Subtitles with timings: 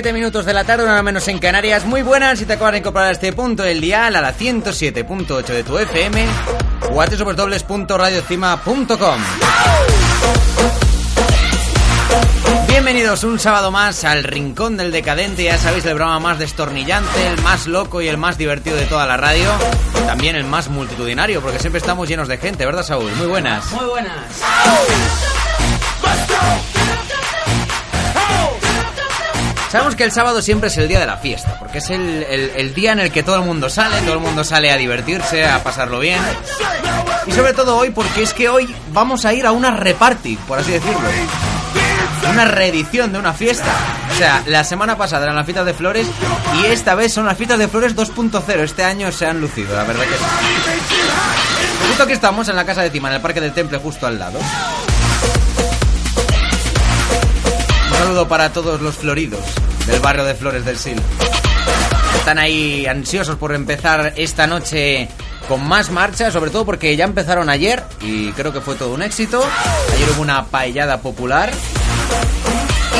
[0.00, 1.84] 7 y 7 minutos de la tarde, una menos en Canarias.
[1.84, 5.44] Muy buenas si te acabas de incorporar a este punto del dial, a la 107.8
[5.44, 6.26] de tu FM
[6.90, 9.20] o a www.radiocima.com.
[12.66, 17.38] Bienvenidos un sábado más al Rincón del Decadente, ya sabéis el programa más destornillante, el
[17.42, 19.50] más loco y el más divertido de toda la radio,
[20.06, 23.12] también el más multitudinario, porque siempre estamos llenos de gente, ¿verdad Saúl?
[23.16, 23.70] Muy buenas.
[23.72, 24.16] Muy buenas.
[29.70, 32.24] Sabemos que el sábado siempre es el día de la fiesta, porque es el,
[32.56, 35.44] el- día en el que todo el mundo sale, todo el mundo sale a divertirse,
[35.46, 36.18] a pasarlo bien.
[37.26, 40.58] Y sobre todo hoy, porque es que hoy vamos a ir a una reparty, por
[40.58, 40.98] así decirlo.
[42.28, 43.72] Una reedición de una fiesta.
[44.12, 46.06] O sea, la semana pasada eran las fiestas de flores
[46.60, 48.42] y esta vez son las fiestas de flores 2.0.
[48.60, 50.96] Este año se han lucido, la verdad que sí.
[51.88, 54.18] Justo aquí estamos en la casa de Tima, en el Parque del Temple, justo al
[54.18, 54.38] lado.
[58.10, 59.38] Saludo para todos los floridos
[59.86, 60.98] del barrio de Flores del Sil.
[62.16, 65.08] Están ahí ansiosos por empezar esta noche
[65.46, 69.02] con más marcha, sobre todo porque ya empezaron ayer y creo que fue todo un
[69.02, 69.44] éxito.
[69.94, 71.52] Ayer hubo una paellada popular.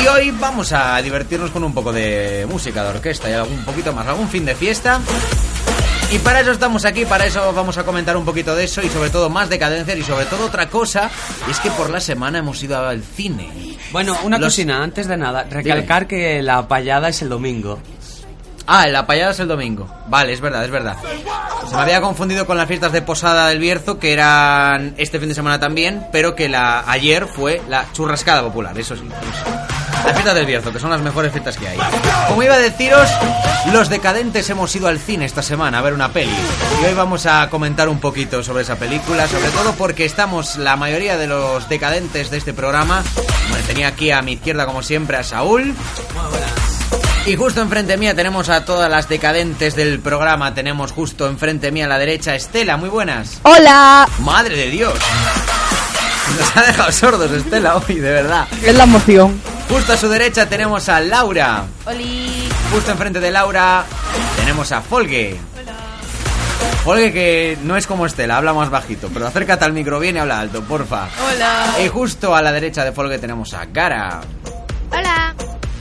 [0.00, 3.92] Y hoy vamos a divertirnos con un poco de música de orquesta y algún poquito
[3.92, 5.00] más, algún fin de fiesta.
[6.12, 8.88] Y para eso estamos aquí, para eso vamos a comentar un poquito de eso y
[8.88, 11.08] sobre todo más decadencia y sobre todo otra cosa,
[11.46, 13.76] y es que por la semana hemos ido al cine.
[13.92, 17.78] Bueno, una Los- cocina, antes de nada, recalcar que la payada es el domingo.
[18.66, 19.88] Ah, la payada es el domingo.
[20.08, 20.96] Vale, es verdad, es verdad.
[21.68, 25.28] Se me había confundido con las fiestas de Posada del Bierzo, que eran este fin
[25.28, 29.02] de semana también, pero que la ayer fue la churrascada popular, eso sí.
[29.06, 29.79] eso.
[30.04, 31.78] Las fiestas del Bierzo, que son las mejores fiestas que hay.
[32.28, 33.08] Como iba a deciros,
[33.72, 36.34] los decadentes hemos ido al cine esta semana a ver una peli.
[36.80, 40.76] Y hoy vamos a comentar un poquito sobre esa película, sobre todo porque estamos la
[40.76, 43.02] mayoría de los decadentes de este programa.
[43.48, 45.74] Bueno, tenía aquí a mi izquierda, como siempre, a Saúl.
[47.26, 50.54] Y justo enfrente mía tenemos a todas las decadentes del programa.
[50.54, 53.40] Tenemos justo enfrente mía a la derecha Estela, muy buenas.
[53.42, 54.94] Hola, Madre de Dios.
[56.38, 58.46] Nos ha dejado sordos Estela hoy, de verdad.
[58.64, 59.40] es la emoción.
[59.70, 61.64] Justo a su derecha tenemos a Laura.
[61.86, 62.48] Oli.
[62.72, 63.84] Justo enfrente de Laura
[64.36, 65.36] tenemos a Folge.
[66.84, 70.18] Folge que no es como Estela, habla más bajito, pero acércate al micro bien y
[70.18, 71.08] habla alto, porfa.
[71.32, 71.76] Hola.
[71.84, 74.20] Y justo a la derecha de Folge tenemos a Gara.
[74.90, 75.34] Hola.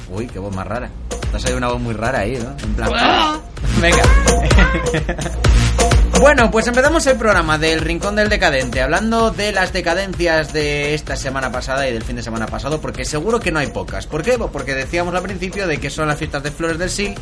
[0.10, 0.90] Uy, qué voz más rara.
[1.32, 2.56] Te ha salido una voz muy rara ahí, ¿no?
[2.62, 2.92] En plan...
[3.82, 4.04] Venga.
[6.20, 11.16] bueno, pues empezamos el programa del Rincón del Decadente, hablando de las decadencias de esta
[11.16, 14.06] semana pasada y del fin de semana pasado, porque seguro que no hay pocas.
[14.06, 14.38] ¿Por qué?
[14.38, 17.16] Pues Porque decíamos al principio de que son las fiestas de Flores del Sil.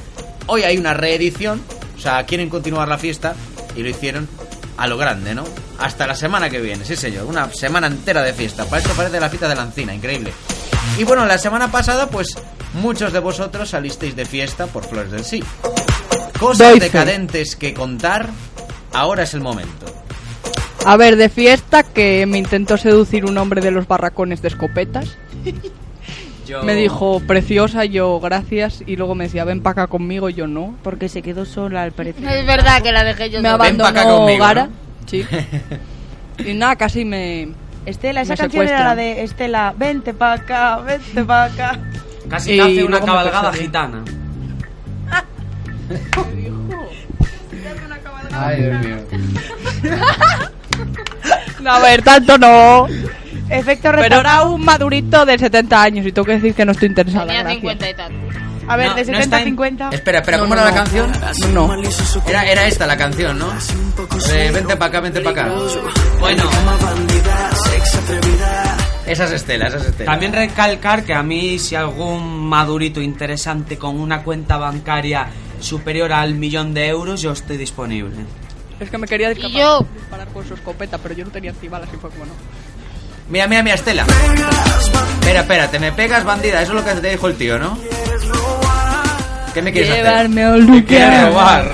[0.48, 1.62] Hoy hay una reedición,
[1.96, 3.36] o sea, quieren continuar la fiesta
[3.76, 4.28] y lo hicieron
[4.78, 5.44] a lo grande, ¿no?
[5.78, 8.66] Hasta la semana que viene, sí señor, una semana entera de fiesta.
[8.66, 10.34] Para esto parece la fiesta de la encina, increíble.
[10.98, 12.36] Y bueno, la semana pasada, pues
[12.74, 15.44] muchos de vosotros salisteis de fiesta por Flores del Sí.
[16.40, 18.30] Cosas decadentes que contar,
[18.98, 19.86] ahora es el momento.
[20.86, 25.18] A ver, de fiesta que me intentó seducir un hombre de los barracones de escopetas.
[26.48, 26.64] Yo...
[26.64, 28.82] Me dijo, preciosa, yo gracias.
[28.88, 30.76] Y luego me decía, ven para acá conmigo, yo no.
[30.82, 32.24] Porque se quedó sola al parecer.
[32.26, 33.66] Es verdad que la dejé yo Me sola.
[33.66, 34.68] Ven acá abandonó conmigo, Gara.
[34.68, 34.72] ¿no?
[35.08, 35.26] Sí.
[36.46, 37.50] Y nada, casi me...
[37.86, 41.80] Estela, esa Me canción era la de Estela, vente pa' acá, vente pa' acá.
[42.30, 44.06] Casi Y nace una cabalgada gitana.
[48.40, 48.98] Ay, Dios mío.
[51.60, 52.88] No, a ver, tanto no.
[53.50, 56.90] Efecto Pero era un madurito de 70 años y tengo que decir que no estoy
[56.90, 57.26] interesada.
[57.26, 57.62] Tenía gracias.
[57.62, 58.36] 50 y tantos.
[58.70, 59.90] A ver, No, de no 70 está a en- 50.
[59.92, 60.84] Espera, espera, ¿cómo no, era la no.
[60.84, 61.12] canción?
[61.54, 61.70] No.
[62.28, 63.48] Era, era esta la canción, ¿no?
[64.54, 65.50] Vente pa' acá, vente pa' acá.
[66.20, 66.44] Bueno,
[69.06, 70.12] Esa es Estela, esa es Estela.
[70.12, 75.28] también recalcar que a mí si algún madurito interesante con una cuenta bancaria
[75.60, 78.16] superior al millón de euros, yo estoy disponible.
[78.80, 81.98] Es que me quería yo- disparar con su escopeta, pero yo no tenía antibalas y
[81.98, 82.32] fue como no.
[83.30, 84.06] Mira, mira, mira, Estela.
[85.20, 86.62] Espera, espera, te me pegas, bandida.
[86.62, 87.78] Eso es lo que te dijo el tío, ¿no?
[89.54, 90.06] ¿Qué me quieres hacer?
[90.06, 90.86] Llevarme a un Me lugar.
[90.86, 91.72] quieres robar.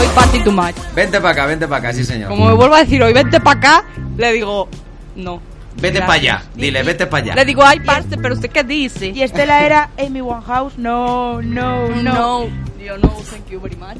[0.00, 0.74] Hoy party too much.
[0.94, 2.28] Vente pa' acá, vente pa' acá, sí señor.
[2.28, 3.84] Como me vuelvo a decir hoy vente para acá,
[4.16, 4.68] le digo
[5.16, 5.40] no.
[5.80, 7.34] Vete pa' allá, dile, vete pa' allá.
[7.34, 9.08] Le digo, ay, parce, pero usted qué dice?
[9.08, 10.76] Y Estela era Amy Winehouse.
[10.78, 12.02] No, no, no.
[12.02, 12.44] no.
[12.84, 13.98] Yo no, thank you very much.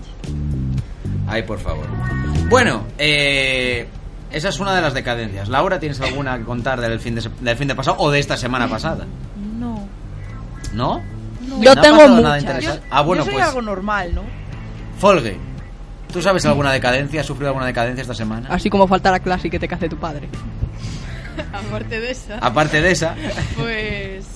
[1.28, 1.86] Ay, por favor.
[2.48, 3.86] Bueno, eh,
[4.32, 5.48] esa es una de las decadencias.
[5.48, 8.18] Laura, ¿tienes alguna que contar del fin de, se- del fin de pasado o de
[8.18, 9.06] esta semana pasada?
[9.58, 9.86] No.
[10.72, 11.00] ¿no?
[11.60, 12.42] Yo ¿No ha tengo pasado nada muchas.
[12.42, 12.86] interesante?
[12.90, 13.46] Ah, bueno, Yo soy pues.
[13.46, 14.22] algo normal, ¿no?
[14.98, 15.38] Folge,
[16.12, 17.20] ¿tú sabes alguna decadencia?
[17.20, 18.48] ¿Has sufrido alguna decadencia esta semana?
[18.50, 20.28] Así como faltar a clase y que te case tu padre.
[21.52, 23.14] Aparte de esa, Aparte de esa.
[23.56, 24.26] pues.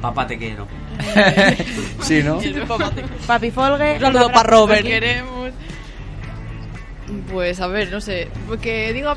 [0.00, 0.66] Papá, te quiero.
[2.02, 2.38] sí, ¿no?
[3.26, 3.94] Papi Folge.
[3.94, 4.48] Un saludo para.
[4.48, 4.82] Robert.
[4.86, 5.50] queremos.
[7.32, 8.28] Pues a ver, no sé.
[8.62, 9.16] Que diga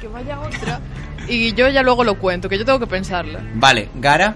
[0.00, 0.80] que vaya otra.
[1.28, 3.40] Y yo ya luego lo cuento, que yo tengo que pensarla.
[3.54, 4.34] Vale, Gara,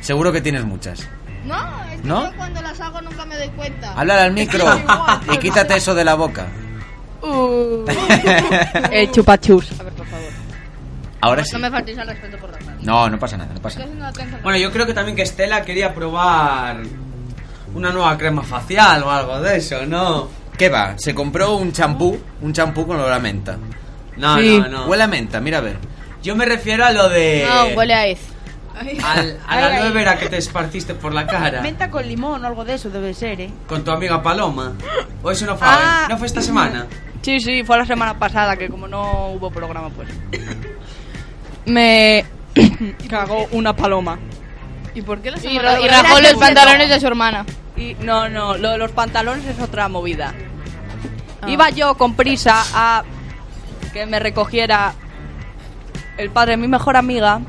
[0.00, 1.06] seguro que tienes muchas.
[1.44, 1.56] No,
[1.90, 2.30] es que ¿No?
[2.30, 3.92] yo cuando las hago nunca me doy cuenta.
[3.92, 4.64] Háblale al micro
[5.32, 6.46] y quítate eso de la boca.
[7.22, 7.84] Uh.
[8.90, 9.78] El chupachus.
[9.80, 10.29] A ver, por favor.
[11.20, 11.50] Ahora sí.
[11.52, 12.78] No me faltéis al respeto por la radio.
[12.82, 14.12] No, no pasa nada, no pasa nada.
[14.42, 16.78] Bueno, yo creo que también que Estela quería probar
[17.74, 20.28] una nueva crema facial o algo de eso, ¿no?
[20.56, 20.98] ¿Qué va?
[20.98, 23.56] Se compró un champú, un champú con olor a menta.
[24.16, 24.58] No, Sí.
[24.58, 24.86] no, no.
[24.86, 25.76] Huele a menta, mira a ver.
[26.22, 27.46] Yo me refiero a lo de...
[27.48, 28.18] No, huele a ez.
[28.78, 29.76] al- a Ay, la ay.
[29.76, 31.60] aloe vera que te esparciste por la cara.
[31.62, 33.50] Menta con limón o algo de eso debe ser, ¿eh?
[33.66, 34.72] Con tu amiga Paloma.
[35.22, 35.66] ¿O eso no fue?
[35.70, 36.06] Ah.
[36.08, 36.86] ¿No fue esta semana?
[37.22, 40.08] Sí, sí, fue la semana pasada que como no hubo programa, pues.
[41.66, 42.24] Me
[43.08, 44.18] cagó una paloma.
[44.94, 47.46] ¿Y por qué la Y, ra- y rajó los pantalones de su hermana.
[47.76, 50.34] Y no, no, lo de los pantalones es otra movida.
[51.46, 53.02] Iba yo con prisa a
[53.92, 54.92] que me recogiera
[56.18, 57.40] el padre de mi mejor amiga,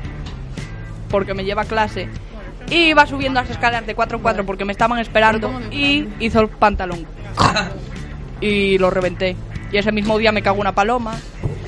[1.10, 2.08] porque me lleva a clase.
[2.70, 6.40] Y iba subiendo las escaleras de 4 en 4 porque me estaban esperando y hizo
[6.40, 7.06] el pantalón.
[8.40, 9.36] y lo reventé.
[9.70, 11.16] Y ese mismo día me cagó una paloma.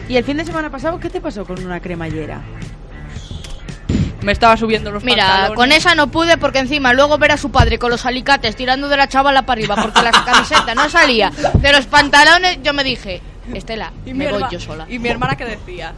[0.08, 2.40] ¿Y el fin de semana pasado qué te pasó con una cremallera?
[4.22, 5.56] Me estaba subiendo los Mira, pantalones.
[5.56, 8.88] con esa no pude porque encima luego ver a su padre con los alicates tirando
[8.88, 12.84] de la chavala para arriba porque la camiseta no salía de los pantalones, yo me
[12.84, 13.20] dije,
[13.52, 14.86] Estela, Y me voy herma- yo sola.
[14.88, 15.92] Y mi hermana que decía,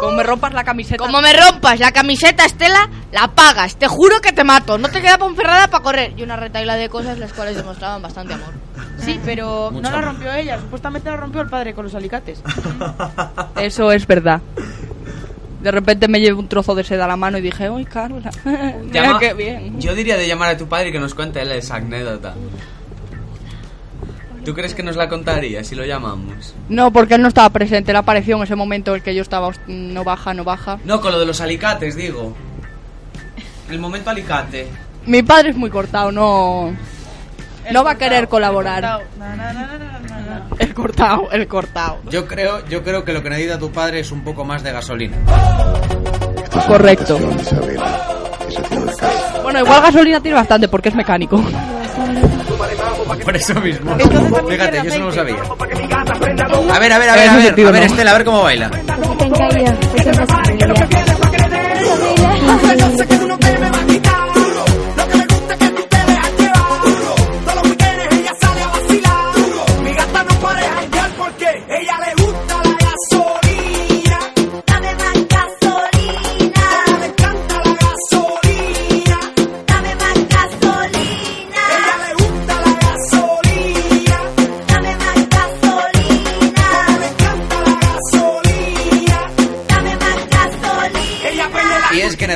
[0.00, 0.96] como me rompas la camiseta.
[0.98, 3.76] Como me rompas la camiseta, Estela, la pagas.
[3.76, 4.78] Te juro que te mato.
[4.78, 6.12] No te queda Ponferrada para correr.
[6.16, 8.52] Y una retaila de cosas las cuales demostraban bastante amor.
[8.98, 12.42] Sí, pero Mucho no la rompió ella, supuestamente la rompió el padre con los alicates.
[13.56, 14.40] Eso es verdad.
[15.62, 18.30] De repente me llevé un trozo de seda a la mano y dije, ¡ay, Carla!
[18.44, 19.80] Mira Llama- qué bien.
[19.80, 22.34] Yo diría de llamar a tu padre y que nos cuente él esa anécdota.
[24.48, 26.54] ¿Tú crees que nos la contaría si lo llamamos?
[26.70, 27.90] No, porque él no estaba presente.
[27.90, 30.78] Él apareció en ese momento en el que yo estaba, "Host- no baja, no baja.
[30.86, 32.34] No, con lo de los alicates, digo.
[33.68, 34.66] El momento alicate.
[35.04, 36.74] Mi padre es muy cortado, no...
[37.70, 39.02] No va a querer colaborar.
[40.58, 41.98] El cortado, el cortado.
[42.08, 44.72] Yo creo, yo creo que lo que necesita tu padre es un poco más de
[44.72, 45.18] gasolina.
[46.66, 47.18] Correcto.
[49.42, 51.38] Bueno, igual gasolina tiene bastante porque es mecánico.
[53.24, 53.96] Por eso mismo.
[54.48, 55.36] Fíjate, yo eso no lo sabía.
[56.72, 57.66] A ver, a ver, a ver, a ver.
[57.66, 57.82] A ver.
[57.84, 58.70] Estela, a ver cómo baila.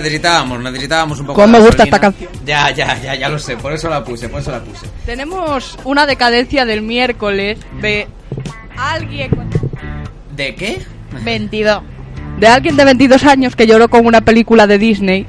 [0.03, 2.31] Necesitábamos, necesitábamos un poco Cómo de me gusta esta canción.
[2.45, 4.87] Ya, ya, ya, ya lo sé, por eso la puse, por eso la puse.
[5.07, 8.09] Tenemos una decadencia del miércoles de
[8.77, 9.31] alguien...
[10.37, 10.83] ¿De qué?
[11.23, 11.83] 22.
[12.39, 15.27] De alguien de 22 años que lloró con una película de Disney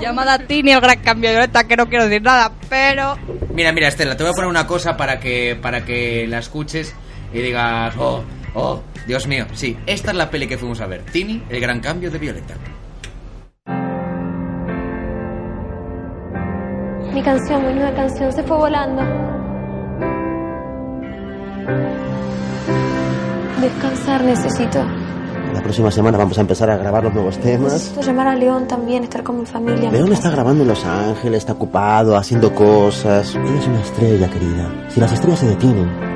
[0.00, 3.18] llamada Tini el gran cambio de Violeta, que no quiero decir nada, pero
[3.52, 6.94] Mira, mira, Estela, te voy a poner una cosa para que, para que la escuches
[7.32, 8.22] y digas, oh,
[8.54, 11.02] oh, Dios mío, sí, esta es la peli que fuimos a ver.
[11.02, 12.54] Tini, el gran cambio de Violeta.
[17.12, 19.02] Mi canción, mi nueva canción se fue volando.
[23.60, 24.78] Descansar necesito.
[25.52, 27.72] La próxima semana vamos a empezar a grabar los nuevos temas.
[27.72, 29.90] Necesito llamar a León también, estar con mi familia.
[29.90, 33.34] León está grabando en Los Ángeles, está ocupado, haciendo cosas.
[33.34, 34.70] Él es una estrella, querida.
[34.88, 36.09] Si las estrellas se detienen,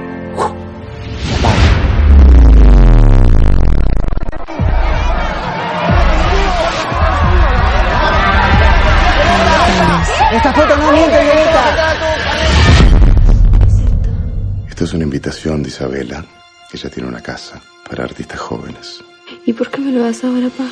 [15.75, 16.25] Isabela.
[16.73, 19.03] Ella tiene una casa para artistas jóvenes.
[19.45, 20.69] ¿Y por qué me lo das ahora, pa?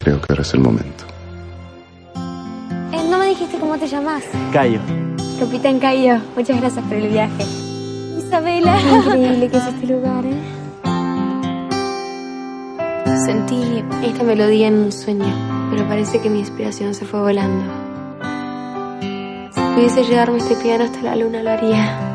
[0.00, 1.04] Creo que ahora es el momento.
[2.92, 4.22] Eh, no me dijiste cómo te llamas.
[4.52, 4.80] Cayo.
[5.40, 7.42] Capitán Cayo, muchas gracias por el viaje.
[8.18, 8.78] Isabela.
[8.78, 10.42] Increíble que es este lugar, ¿eh?
[13.24, 17.64] Sentí esta melodía en un sueño, pero parece que mi inspiración se fue volando.
[19.54, 22.13] Si pudiese llevarme este piano hasta la luna, lo haría.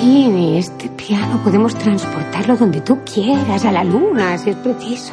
[0.00, 5.12] Tini, este piano podemos transportarlo donde tú quieras, a la luna, si es preciso.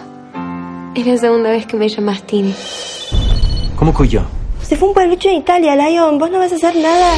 [0.96, 2.54] Es la segunda vez que me llamas Tini.
[3.76, 4.22] ¿Cómo que yo?
[4.62, 6.18] Se fue un palucho en Italia, Lion.
[6.20, 7.16] Vos no vas a hacer nada.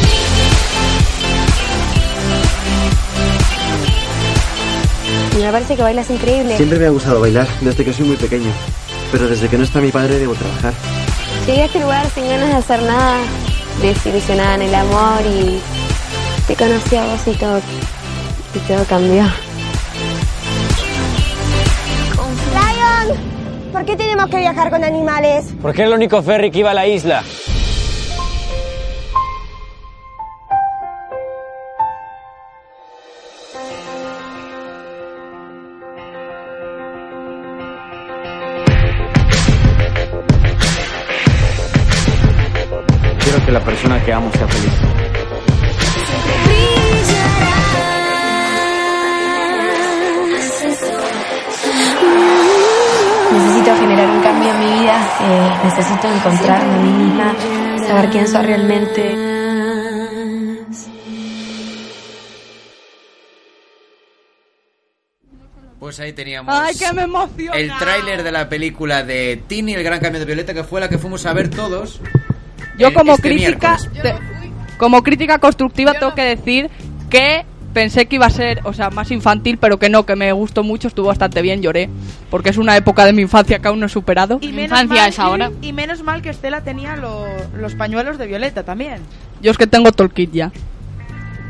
[5.38, 6.56] Me parece que bailas increíble.
[6.58, 8.52] Siempre me ha gustado bailar, desde que soy muy pequeño.
[9.12, 10.74] Pero desde que no está mi padre debo trabajar.
[11.46, 13.18] Llegué a este lugar sin ganas de hacer nada,
[13.82, 15.60] desilusionada en el amor y
[16.48, 17.60] te conocí a vos y todo,
[18.54, 19.24] y todo cambió.
[22.54, 23.18] Lion,
[23.72, 25.54] ¿por qué tenemos que viajar con animales?
[25.62, 27.24] Porque era el único ferry que iba a la isla.
[43.20, 44.48] Quiero que la persona que amo sea
[56.26, 57.36] encontrarme a mí misma,
[57.88, 59.16] saber quién soy realmente.
[65.80, 67.58] Pues ahí teníamos Ay, que me emociona.
[67.58, 70.90] el tráiler de la película de Tini, el gran cambio de Violeta, que fue la
[70.90, 72.00] que fuimos a ver todos.
[72.78, 74.16] Yo el- como este crítica, te-
[74.78, 76.70] como crítica constructiva tengo que decir
[77.10, 80.32] que pensé que iba a ser, o sea, más infantil, pero que no, que me
[80.32, 81.90] gustó mucho, estuvo bastante bien, lloré,
[82.32, 84.40] porque es una época de mi infancia que aún no he superado.
[84.42, 84.98] Y menos mal-
[85.62, 89.02] Y menos mal que Estela tenía lo- los pañuelos de Violeta también.
[89.42, 90.52] Yo es que tengo todo el kit ya.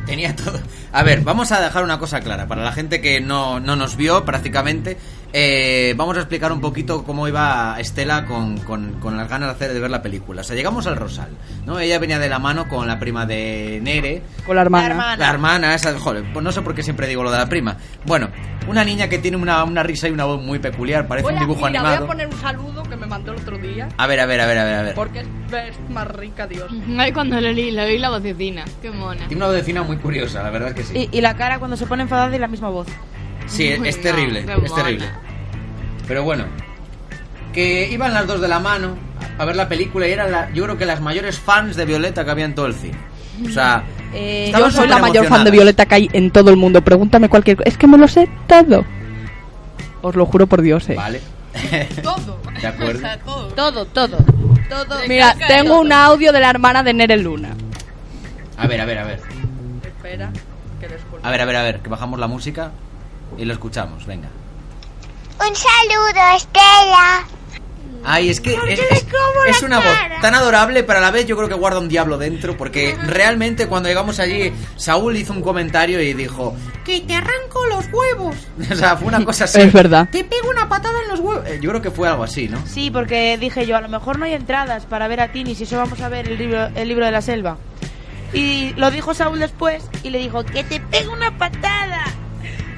[0.05, 0.59] Tenía todo.
[0.91, 2.47] A ver, vamos a dejar una cosa clara.
[2.47, 4.97] Para la gente que no, no nos vio prácticamente,
[5.37, 9.53] eh, vamos a explicar un poquito cómo iba Estela con, con- con las ganas de,
[9.55, 10.39] hacer, de ver la película.
[10.39, 11.27] O sea, llegamos al Rosal,
[11.65, 11.77] ¿no?
[11.77, 14.21] Ella venía de la mano con la prima de Nere.
[14.45, 14.87] Con la hermana.
[14.87, 15.17] La hermana.
[15.17, 17.75] La hermana, esa, joder, pues no sé por qué siempre digo lo de la prima.
[18.05, 18.29] Bueno,
[18.69, 21.37] una niña que tiene una, una risa y una voz muy peculiar, parece Voy un
[21.39, 21.95] a- dibujo mira, animado.
[21.97, 23.89] Voy a poner un saludo que me mandó el otro día.
[23.97, 24.95] A ver, a ver, a ver, a ver, a ver.
[24.95, 26.71] Porque es, es más rica, Dios.
[26.97, 28.63] Ay, cuando le, le oí la vocecina.
[28.81, 29.27] Qué mona.
[29.27, 31.09] Tiene una vocecina muy curiosa, la verdad es que sí.
[31.11, 32.87] Y, y la cara cuando se pone enfadada y la misma voz.
[33.47, 34.75] Sí, es, terrible, es mona.
[34.83, 35.05] terrible.
[36.07, 36.45] Pero bueno,
[37.53, 38.95] que iban las dos de la mano
[39.37, 42.23] a ver la película y eran, la- yo creo que las mayores fans de Violeta
[42.25, 42.97] que había en todo el cine.
[43.45, 43.83] O sea,
[44.13, 45.51] Eh, yo soy la mayor fan de.
[45.51, 46.81] Violeta que hay en todo el mundo.
[46.81, 47.67] Pregúntame cualquier cosa.
[47.69, 48.85] Es que me lo sé todo.
[50.01, 50.95] Os lo juro por Dios, eh.
[50.95, 51.19] Vale.
[52.03, 52.39] Todo.
[52.61, 53.07] De acuerdo.
[53.55, 54.17] Todo, todo.
[54.69, 54.95] Todo.
[55.07, 57.49] Mira, tengo un audio de la hermana de Nere Luna.
[58.57, 59.19] A ver, a ver, a ver.
[59.83, 60.29] Espera,
[60.79, 60.87] que
[61.23, 62.71] A ver, a ver, a ver, que bajamos la música
[63.37, 64.29] y lo escuchamos, venga.
[65.39, 67.23] Un saludo, Estela.
[68.07, 69.05] Ay, es que es, es-
[69.47, 72.17] es una voz tan adorable, pero a la vez yo creo que guarda un diablo
[72.19, 77.65] dentro, porque realmente cuando llegamos allí, Saúl hizo un comentario y dijo, que te arranco
[77.67, 78.35] los huevos.
[78.71, 79.59] O sea, fue una cosa así.
[79.61, 80.07] Es verdad.
[80.11, 81.47] Te pego una patada en los huevos.
[81.47, 82.59] Eh, Yo creo que fue algo así, ¿no?
[82.67, 85.63] Sí, porque dije yo, a lo mejor no hay entradas para ver a Tini, si
[85.63, 87.57] eso vamos a ver el libro, el libro de la selva.
[88.33, 92.03] Y lo dijo Saúl después y le dijo, que te pego una patada.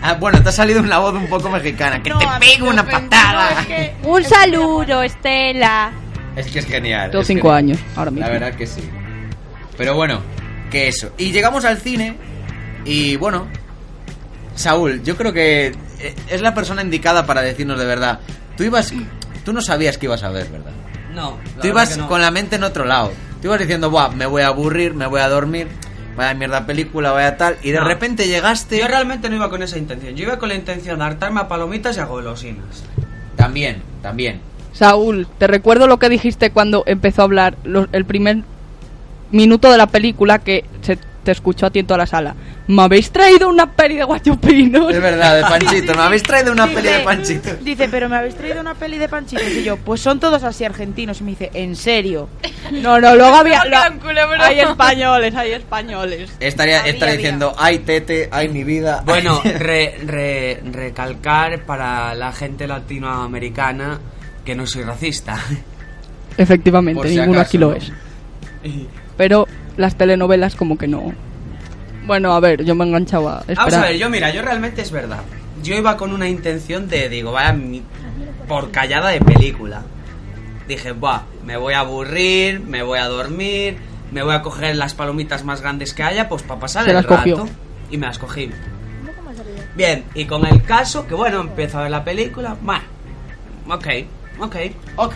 [0.01, 2.85] Ah, bueno, te ha salido una voz un poco mexicana, que No, te pego una
[2.85, 3.61] patada.
[3.61, 5.91] es que- Un saludo, Estela.
[6.35, 7.09] Es que es genial.
[7.11, 7.57] Tengo cinco genial.
[7.57, 8.25] años, ahora mismo.
[8.27, 8.87] La verdad que sí.
[9.77, 10.21] Pero bueno,
[10.69, 11.11] que eso.
[11.17, 12.15] Y llegamos al cine
[12.85, 13.47] y bueno,
[14.55, 15.67] Saúl, yo creo que
[15.99, 18.19] eh, es la persona indicada para decirnos de verdad.
[18.55, 18.93] Tú ibas,
[19.45, 20.71] tú no sabías que ibas a ver, ¿verdad?
[21.13, 21.37] No.
[21.55, 22.07] la Tú ibas que no.
[22.07, 23.11] con la mente en otro lado.
[23.41, 25.67] Tú ibas diciendo, Buah, me voy a aburrir, me voy a dormir.
[26.17, 27.85] Vaya mierda película, vaya tal, y de No.
[27.87, 28.79] repente llegaste...
[28.79, 30.15] Yo realmente no iba con esa intención.
[30.15, 32.83] Yo iba con la intención de hartarme a palomitas y a golosinas.
[33.35, 34.41] También, también.
[34.73, 38.37] Saúl, te recuerdo lo que dijiste cuando empezó a hablar lo- el primer
[39.31, 42.33] minuto de la película que se te escuchó a ti en toda la sala.
[42.67, 44.93] ¿Me habéis traído una peli de guachupinos?
[44.93, 45.93] Es verdad, de Panchito.
[45.93, 47.49] Me habéis traído una peli de Panchito.
[47.57, 49.49] Dice, pero me habéis traído una peli de panchitos.
[49.49, 51.19] Y yo, pues son todos así argentinos.
[51.19, 52.29] Y me dice, ¿en serio?
[52.71, 53.65] No, no, luego había...
[53.65, 53.77] Lo-
[54.39, 56.31] hay españoles, hay españoles.
[56.39, 59.03] Estaría, Había, estaría diciendo, ay tete, ay mi vida.
[59.05, 63.99] Bueno, re- re- recalcar para la gente latinoamericana
[64.45, 65.37] que no soy racista.
[66.37, 67.75] Efectivamente, si ninguno acaso, aquí lo ¿no?
[67.75, 67.91] es.
[69.17, 71.13] Pero las telenovelas como que no...
[72.05, 75.19] Bueno, a ver, yo me enganchaba Vamos a ver, yo mira, yo realmente es verdad.
[75.61, 77.83] Yo iba con una intención de, digo, vaya mi-
[78.47, 79.81] por callada de película.
[80.69, 83.77] Dije, va, me voy a aburrir, me voy a dormir,
[84.11, 86.95] me voy a coger las palomitas más grandes que haya, pues para pasar Se el
[86.97, 87.17] las rato.
[87.17, 87.49] cogió.
[87.91, 88.49] Y me las cogí.
[89.75, 92.83] Bien, y con el caso, que bueno, empiezo a ver la película, bueno,
[93.69, 93.87] ok,
[94.39, 94.55] ok.
[94.95, 95.13] Ok,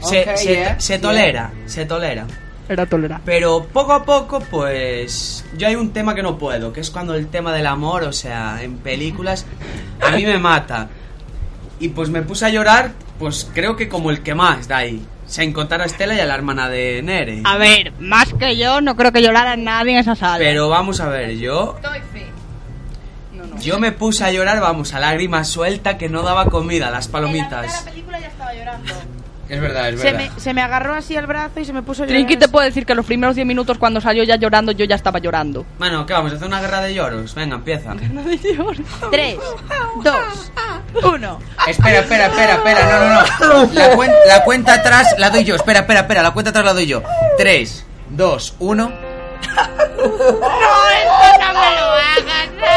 [0.00, 1.00] Se, ok, se- yeah, se yeah.
[1.00, 2.26] tolera, se tolera.
[2.72, 3.22] Era tolerable.
[3.26, 5.44] Pero poco a poco, pues.
[5.56, 8.12] Yo hay un tema que no puedo, que es cuando el tema del amor, o
[8.12, 9.46] sea, en películas,
[10.00, 10.88] a mí me mata.
[11.78, 15.06] Y pues me puse a llorar, pues creo que como el que más de ahí.
[15.26, 17.42] Sin contar a Estela y a la hermana de Nere.
[17.44, 20.38] A ver, más que yo, no creo que llorara nadie en esa sala.
[20.38, 21.76] Pero vamos a ver, yo.
[23.60, 27.82] Yo me puse a llorar, vamos, a lágrima suelta que no daba comida, las palomitas.
[27.82, 28.92] película ya estaba llorando.
[29.52, 30.30] Es verdad, es Se verdad.
[30.34, 32.22] me, se me agarró así el brazo y se me puso a llorar.
[32.24, 34.94] Trinky te puede decir que los primeros 10 minutos cuando salió ya llorando, yo ya
[34.96, 35.66] estaba llorando.
[35.78, 37.34] Bueno, ¿qué vamos a hacer una guerra de lloros?
[37.34, 37.94] Venga, empieza.
[39.10, 39.36] Tres,
[40.02, 40.50] dos,
[41.04, 41.38] uno.
[41.66, 43.08] Espera, espera, espera, espera, no, no,
[43.66, 43.68] no.
[43.74, 45.54] La, cuen- la cuenta atrás la doy yo.
[45.56, 47.02] Espera, espera, espera, la cuenta atrás la doy yo.
[47.36, 48.88] 3, 2, 1.
[48.88, 49.00] No, esto
[51.40, 52.72] no me lo que late.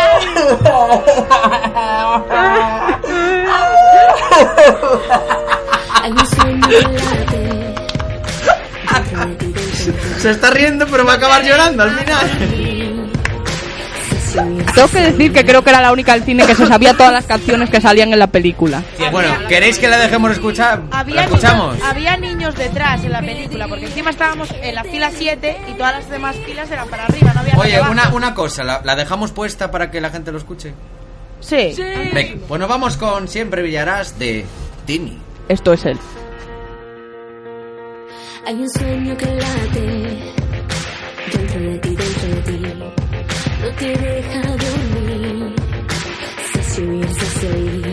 [10.19, 12.31] Se está riendo, pero va a acabar llorando al final.
[14.73, 17.13] Tengo que decir que creo que era la única del cine que se sabía todas
[17.13, 18.83] las canciones que salían en la película.
[19.11, 20.81] Bueno, ¿queréis que la dejemos escuchar?
[20.91, 21.75] ¿La Había escuchamos?
[21.75, 25.73] niños, había niños detrás en la película, porque encima estábamos en la fila 7 y
[25.75, 28.95] todas las demás filas eran para arriba, no había Oye, una, una cosa, ¿la, la
[28.97, 30.73] dejamos puesta para que la gente lo escuche?
[31.39, 31.73] Sí.
[32.13, 34.45] Venga, pues nos vamos con Siempre Villarás de
[34.85, 35.17] Tini.
[35.47, 35.97] Esto es él.
[38.47, 40.33] Hay un sueño que late
[41.31, 42.59] dentro de ti, dentro de ti.
[43.59, 45.55] No te deja dormir.
[46.53, 47.84] Se hace huir, se hace oír.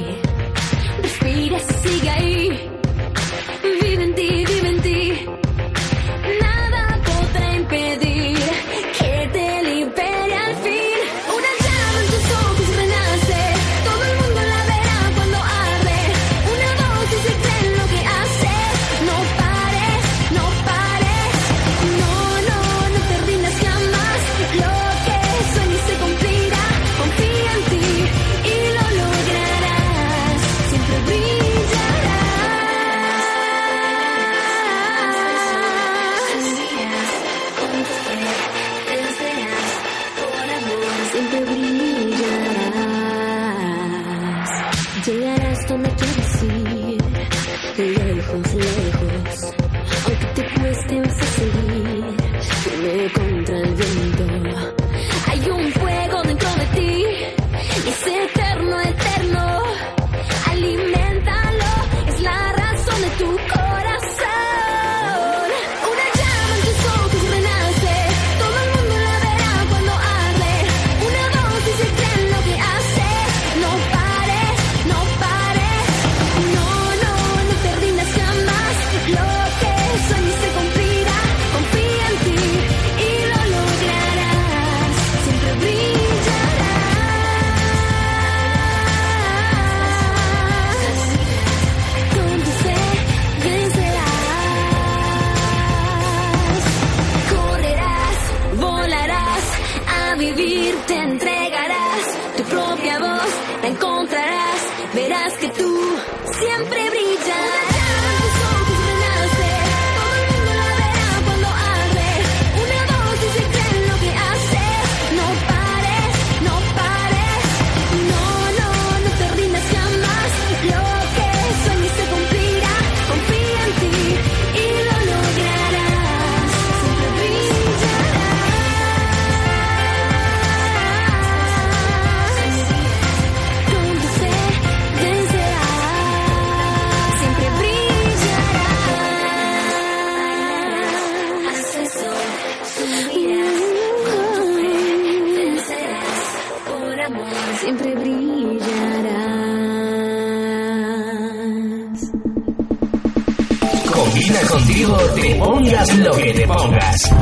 [154.03, 157.15] Combina contigo, te pongas lo que te pongas.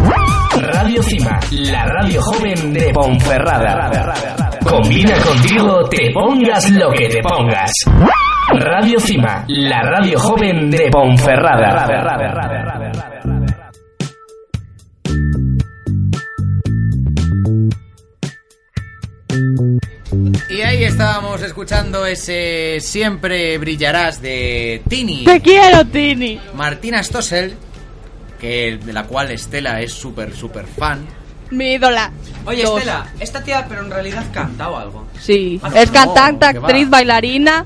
[0.57, 3.91] Radio Cima, la radio joven de Ponferrada.
[4.65, 7.71] Combina contigo, te pongas lo que te pongas.
[8.53, 12.70] Radio Cima, la radio joven de Ponferrada.
[21.01, 25.25] Estábamos escuchando ese Siempre brillarás de Tini.
[25.25, 26.39] Te quiero, Tini.
[26.55, 27.55] Martina Stossel,
[28.39, 31.07] que de la cual Estela es súper, súper fan.
[31.53, 32.13] Mi ídola.
[32.45, 32.81] Oye, Dos.
[32.81, 35.07] Estela, esta tía, pero en realidad canta o algo.
[35.19, 37.65] Sí, Ah, no, es no, cantante, actriz, bailarina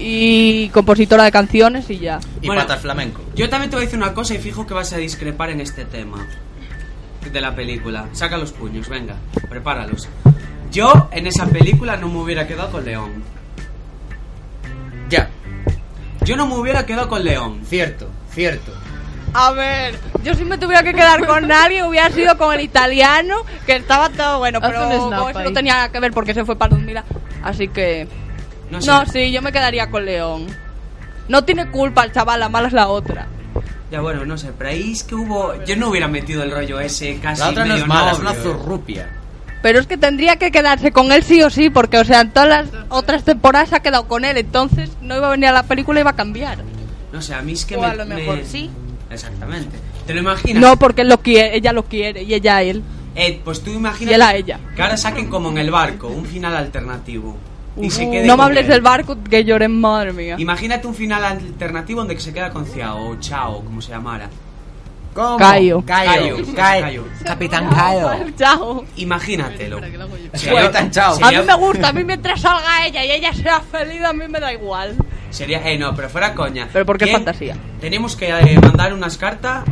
[0.00, 2.18] y compositora de canciones y ya.
[2.42, 3.22] Y Bueno, patas flamenco.
[3.36, 5.60] Yo también te voy a decir una cosa y fijo que vas a discrepar en
[5.60, 6.26] este tema
[7.32, 8.08] de la película.
[8.12, 9.14] Saca los puños, venga,
[9.48, 10.08] prepáralos.
[10.70, 13.22] Yo en esa película no me hubiera quedado con León.
[15.08, 15.28] Ya.
[16.24, 17.60] Yo no me hubiera quedado con León.
[17.66, 18.72] Cierto, cierto.
[19.32, 23.36] A ver, yo si me tuviera que quedar con alguien hubiera sido con el italiano,
[23.64, 25.44] que estaba todo bueno, pero como eso ahí.
[25.44, 27.04] no tenía nada que ver porque se fue para Ludmilla.
[27.42, 28.08] Así que...
[28.70, 29.12] No No, sé.
[29.26, 30.46] sí, yo me quedaría con León.
[31.28, 33.26] No tiene culpa el chaval, la mala es la otra.
[33.90, 35.62] Ya bueno, no sé, pero ahí es que hubo...
[35.64, 38.34] Yo no hubiera metido el rollo ese casi La otra no es mala, es una
[38.34, 39.08] zurrupia.
[39.62, 42.30] Pero es que tendría que quedarse con él sí o sí, porque, o sea, en
[42.30, 45.52] todas las otras temporadas se ha quedado con él, entonces no iba a venir a
[45.52, 46.58] la película y iba a cambiar.
[47.12, 47.86] No sé, a mí es que O me...
[47.86, 48.70] a lo mejor me- sí.
[49.10, 49.76] Exactamente.
[50.06, 50.62] ¿Te lo imaginas?
[50.62, 52.82] No, porque él lo quiere, ella lo quiere y ella a él.
[53.16, 54.60] Eh, pues tú Y imaginas él a ella.
[54.76, 57.36] que ahora saquen como en el barco un final alternativo.
[57.76, 58.70] Y Uf, se quede no me hables él.
[58.70, 60.36] del barco que lloré, madre mía.
[60.38, 64.28] Imagínate un final alternativo donde se queda con Ciao o Chao, como se llamara.
[65.14, 65.36] ¿Cómo?
[65.38, 65.82] Cayo.
[65.84, 66.36] Cayo.
[66.36, 66.54] Cayo.
[66.54, 67.04] Cayo.
[67.24, 68.10] Capitán Cayo.
[68.38, 68.84] Chao.
[68.96, 69.80] Imagínatelo.
[69.80, 71.18] Capitán Chao.
[71.22, 74.28] A mí me gusta, a mí mientras salga ella y ella sea feliz, a mí
[74.28, 74.94] me da igual.
[75.30, 76.68] Sería, eh, no, pero fuera coña.
[76.72, 77.56] Pero porque es ¿Quién- fantasía.
[77.80, 79.64] Tenemos que eh, mandar unas cartas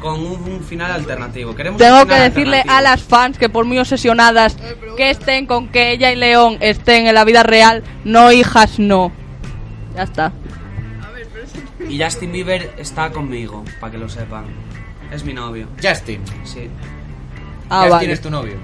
[0.00, 1.54] con un, un final alternativo.
[1.54, 4.56] Queremos Tengo que decirle a las fans que por muy obsesionadas
[4.98, 9.12] que estén con que ella y León estén en la vida real, no hijas, no.
[9.96, 10.32] Ya está.
[11.88, 14.44] Y Justin Bieber está conmigo, para que lo sepan.
[15.12, 15.68] Es mi novio.
[15.82, 16.20] Justin.
[16.44, 16.68] Sí.
[17.70, 18.12] Ah, Justin vale.
[18.12, 18.56] es tu novio.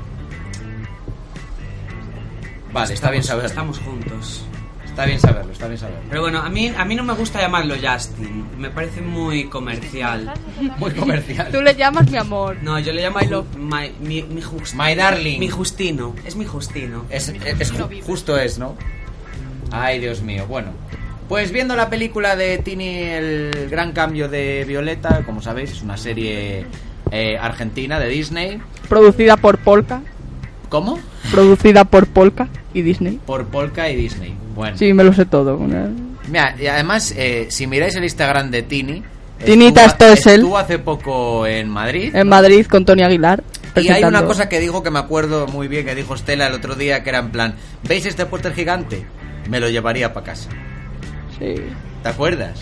[2.72, 3.48] Vale, está bien saberlo.
[3.48, 4.44] Estamos juntos.
[4.84, 6.02] Está bien saberlo, está bien saberlo.
[6.08, 8.44] Pero bueno, a mí, a mí no me gusta llamarlo Justin.
[8.58, 10.32] Me parece muy comercial.
[10.78, 11.50] Muy comercial.
[11.50, 12.56] Tú le llamas mi amor.
[12.62, 13.46] No, yo le llamo My love.
[13.56, 15.38] my- mi, mi Just- My darling.
[15.38, 16.14] Mi Justino.
[16.26, 17.04] Es mi Justino.
[17.08, 18.76] Es, es- es ju- justo es, ¿no?
[19.70, 20.44] Ay, Dios mío.
[20.46, 20.72] Bueno,
[21.30, 25.96] pues viendo la película de Tini, el gran cambio de Violeta, como sabéis, es una
[25.96, 26.66] serie
[27.12, 28.60] eh, argentina de Disney.
[28.88, 30.02] Producida por Polka.
[30.68, 30.98] ¿Cómo?
[31.30, 33.20] Producida por Polka y Disney.
[33.24, 34.34] Por Polka y Disney.
[34.56, 34.76] Bueno.
[34.76, 35.56] Sí, me lo sé todo.
[36.28, 39.02] Mira, y además, eh, si miráis el Instagram de Tini,
[39.44, 42.12] Tinita estuvo- estuvo hace poco en Madrid.
[42.14, 43.44] En Madrid con Tony Aguilar.
[43.76, 46.54] Y hay una cosa que dijo que me acuerdo muy bien, que dijo Stella el
[46.54, 47.54] otro día, que era en plan,
[47.88, 49.06] ¿veis este póster gigante?
[49.48, 50.50] Me lo llevaría para casa.
[51.40, 51.54] Sí.
[52.04, 52.60] ¿Te acuerdas?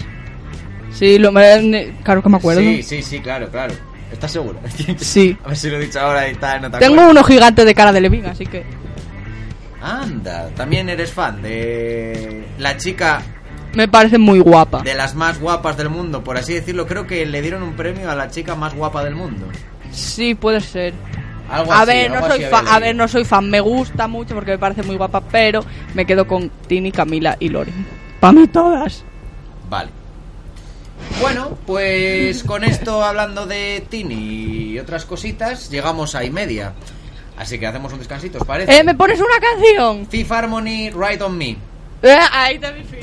[0.95, 1.93] Sí, lo me...
[2.03, 2.61] claro que me acuerdo.
[2.63, 3.75] Sí, sí, sí, claro, claro.
[4.11, 4.59] ¿Estás seguro?
[4.99, 5.37] Sí.
[5.45, 7.11] A ver si lo he dicho ahora y tal, no te Tengo acuerdas.
[7.13, 8.65] uno gigante de cara de Levin, así que.
[9.83, 13.23] Anda, también eres fan de la chica
[13.75, 14.83] Me parece muy guapa.
[14.83, 16.87] de las más guapas del mundo, por así decirlo.
[16.87, 19.47] Creo que le dieron un premio a la chica más guapa del mundo.
[19.93, 20.95] Sí, puede ser.
[21.51, 24.35] Algo a así, ver, no soy fan, a ver, no soy fan, me gusta mucho
[24.35, 25.65] porque me parece muy guapa, pero
[25.95, 27.73] me quedo con Tini, Camila y Lori.
[28.21, 29.05] Para mí todas.
[29.69, 29.91] Vale.
[31.21, 36.75] Bueno, pues con esto hablando de Tini y otras cositas, llegamos a y media.
[37.37, 38.77] Así que hacemos un descansito, ¿os parece?
[38.77, 40.07] Eh, ¿me pones una canción?
[40.07, 41.57] Fifth Harmony, Right on Me.
[42.03, 42.99] Eh, ahí fin.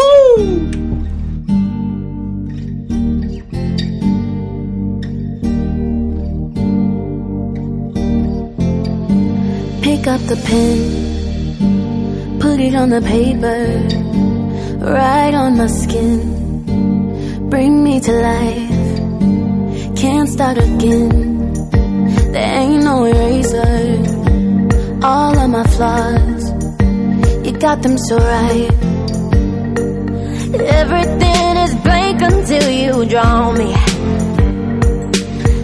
[9.82, 13.88] Pick up the pen, put it on the paper,
[14.86, 17.50] right on my skin.
[17.50, 21.54] Bring me to life, can't start again.
[22.32, 23.74] There ain't no eraser.
[25.04, 26.44] All of my flaws,
[27.46, 28.72] you got them so right.
[30.82, 33.74] Everything is blank until you draw me.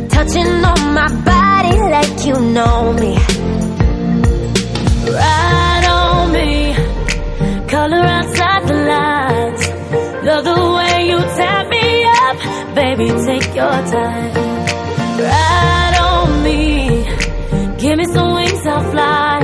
[0.09, 3.15] Touching on my body like you know me.
[5.05, 5.60] Me,
[7.81, 9.61] color outside the lines.
[10.27, 11.85] Love the way you tap me
[12.25, 12.37] up,
[12.79, 13.07] baby.
[13.29, 14.33] Take your time.
[15.25, 16.61] Ride on me,
[17.81, 19.39] give me some wings, I'll fly.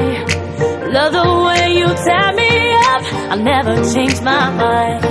[0.97, 2.51] Love the way you tap me
[2.91, 3.03] up.
[3.31, 5.01] I'll never change my mind.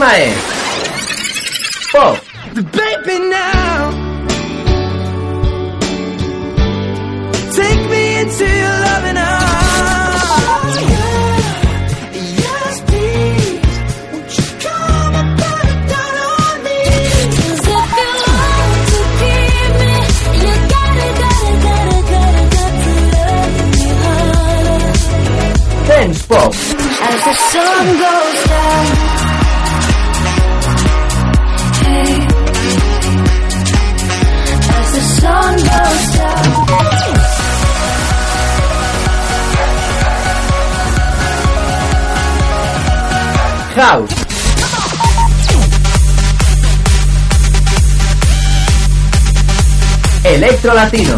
[0.00, 0.16] 妈
[43.80, 44.10] House.
[50.22, 51.16] Electro Latino.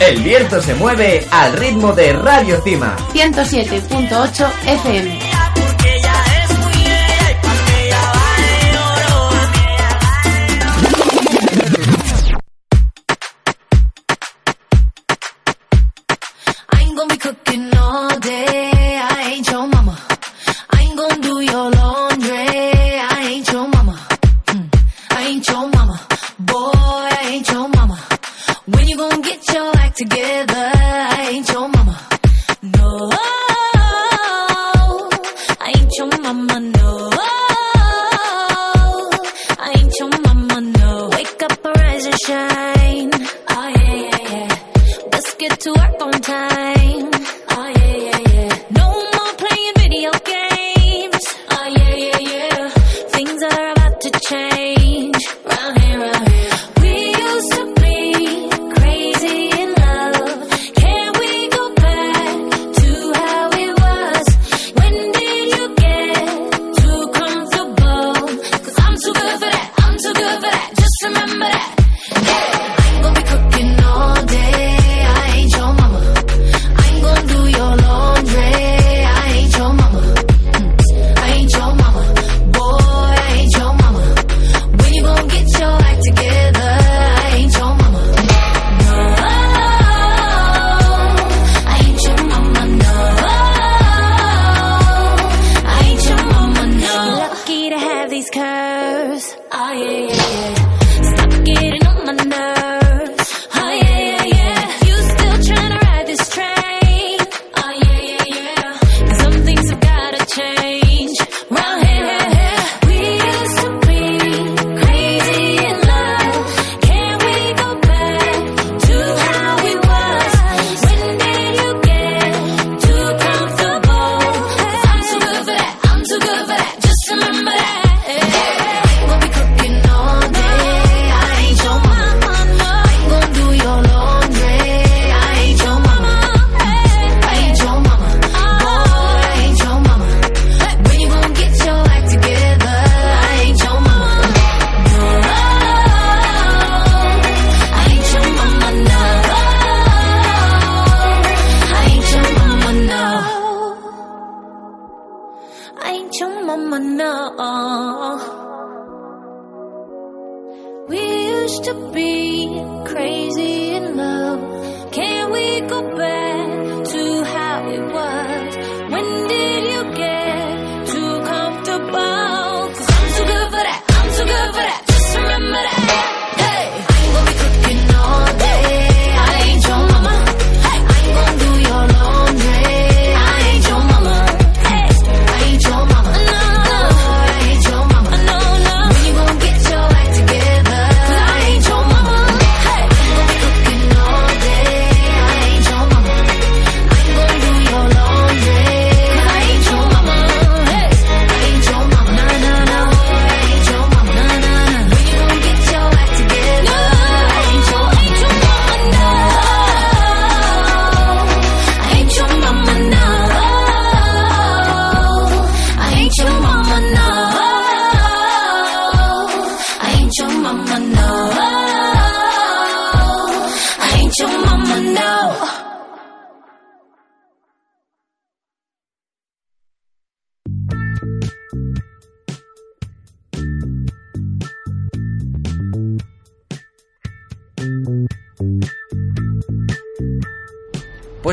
[0.00, 2.96] El viento se mueve al ritmo de Radio Cima.
[3.12, 5.33] 107.8 FM.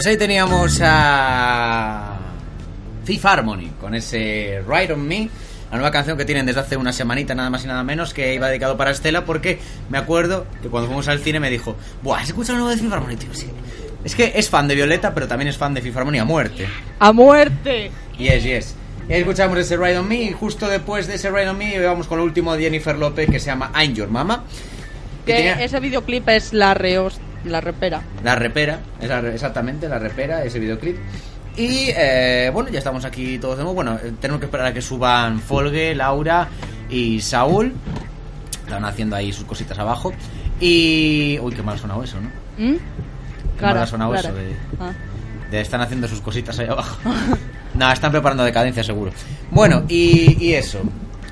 [0.01, 2.17] Pues ahí teníamos a
[3.05, 5.29] Fifth Harmony con ese Ride on Me,
[5.69, 8.33] la nueva canción que tienen desde hace una semanita nada más y nada menos que
[8.33, 9.59] iba dedicado para Estela porque
[9.91, 12.81] me acuerdo que cuando fuimos al cine me dijo, "Buah, ¿has escuchado lo nuevo de
[12.81, 13.45] Fifth Harmony, tío?" Sí.
[14.03, 16.67] Es que es fan de Violeta, pero también es fan de Fifth Harmony a muerte.
[16.97, 17.91] ¡A muerte!
[18.17, 18.75] Yes, yes.
[19.07, 22.07] Y escuchamos ese Ride on Me y justo después de ese Ride on Me vamos
[22.07, 24.45] con el último de Jennifer López que se llama I'm Your Mama.
[25.27, 28.01] Que tenía- ese videoclip es la reos, la repera.
[28.23, 28.79] La repera,
[29.33, 30.97] exactamente, la repera, ese videoclip.
[31.57, 33.75] Y eh, bueno, ya estamos aquí todos de nuevo.
[33.75, 36.47] Bueno, eh, tenemos que esperar a que suban Folge, Laura
[36.89, 37.73] y Saúl.
[38.63, 40.13] Están haciendo ahí sus cositas abajo.
[40.59, 41.37] Y.
[41.41, 42.29] Uy, qué mal ha sonado eso, ¿no?
[42.57, 42.77] ¿Mm?
[43.57, 44.93] Qué mal ha sonado eso de, Ah.
[45.49, 46.97] de están haciendo sus cositas ahí abajo.
[47.73, 49.11] no, están preparando decadencia seguro.
[49.49, 50.79] Bueno, y, y eso.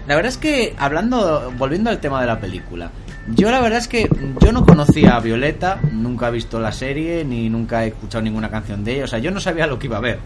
[0.06, 2.90] La verdad es que, hablando, volviendo al tema de la película,
[3.36, 4.10] yo la verdad es que
[4.42, 8.50] yo no conocía a Violeta, nunca he visto la serie, ni nunca he escuchado ninguna
[8.50, 10.20] canción de ella, o sea, yo no sabía lo que iba a ver.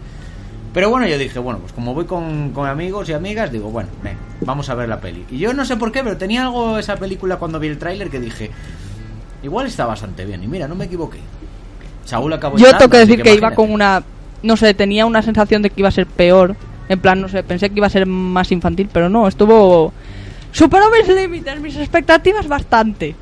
[0.73, 3.89] Pero bueno, yo dije, bueno, pues como voy con, con amigos y amigas, digo, bueno,
[4.04, 5.23] ven, vamos a ver la peli.
[5.29, 8.10] Y yo no sé por qué, pero tenía algo esa película cuando vi el tráiler
[8.10, 8.49] que dije,
[9.43, 10.43] igual está bastante bien.
[10.43, 11.19] Y mira, no me equivoqué.
[12.06, 13.56] Saúl acabó Yo tengo que decir que iba imagínate.
[13.56, 14.04] con una.
[14.41, 16.56] No sé, tenía una sensación de que iba a ser peor.
[16.89, 19.93] En plan, no sé, pensé que iba a ser más infantil, pero no, estuvo.
[20.54, 23.15] Superó mis límites, mis expectativas bastante.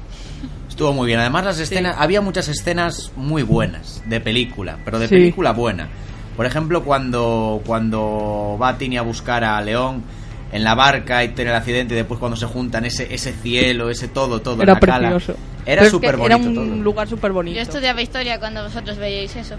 [0.69, 1.19] Estuvo muy bien.
[1.19, 5.15] Además, las escenas, había muchas escenas muy buenas de película, pero de Sí.
[5.15, 5.89] película buena.
[6.37, 10.03] Por ejemplo, cuando, cuando va Tini a buscar a León
[10.51, 13.89] en la barca y tiene el accidente y después cuando se juntan ese, ese cielo,
[13.89, 15.09] ese todo, todo en Era la cala.
[15.11, 15.39] precioso.
[15.65, 16.83] Era es que súper Era bonito un todo.
[16.83, 17.55] lugar súper bonito.
[17.55, 19.55] Yo estudiaba historia cuando vosotros veíais eso.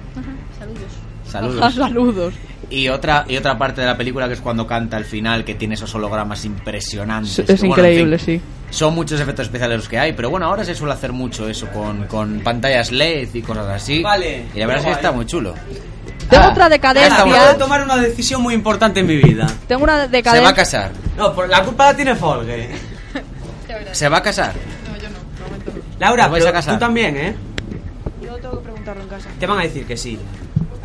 [0.58, 0.92] Saludos.
[1.32, 1.74] Saludos.
[1.74, 2.34] Saludos.
[2.70, 5.54] Y otra, y otra parte de la película que es cuando canta al final, que
[5.54, 7.38] tiene esos hologramas impresionantes.
[7.40, 8.42] Es- bueno, en increíble, fin, sí.
[8.70, 11.66] Son muchos efectos especiales los que hay, pero bueno, ahora se suele hacer mucho eso
[11.68, 14.02] con, con pantallas LED y cosas así.
[14.02, 14.46] Vale.
[14.54, 15.54] Y la verdad es que está muy chulo.
[16.30, 16.96] Tengo Ah, otra estamos.
[17.12, 17.52] Acabo decadencia.
[17.52, 19.46] de tomar una decisión muy importante en mi vida.
[19.68, 20.54] Tengo una Se va a decadencia.
[20.54, 20.92] casar.
[21.18, 22.70] No, por la culpa la tiene Folge.
[23.92, 24.54] Se va a casar.
[25.98, 26.74] Laura, ¿Os vais pero a casar?
[26.74, 27.34] tú también, ¿eh?
[28.22, 29.28] Yo tengo que preguntarlo en casa.
[29.38, 30.18] Te van a decir que sí.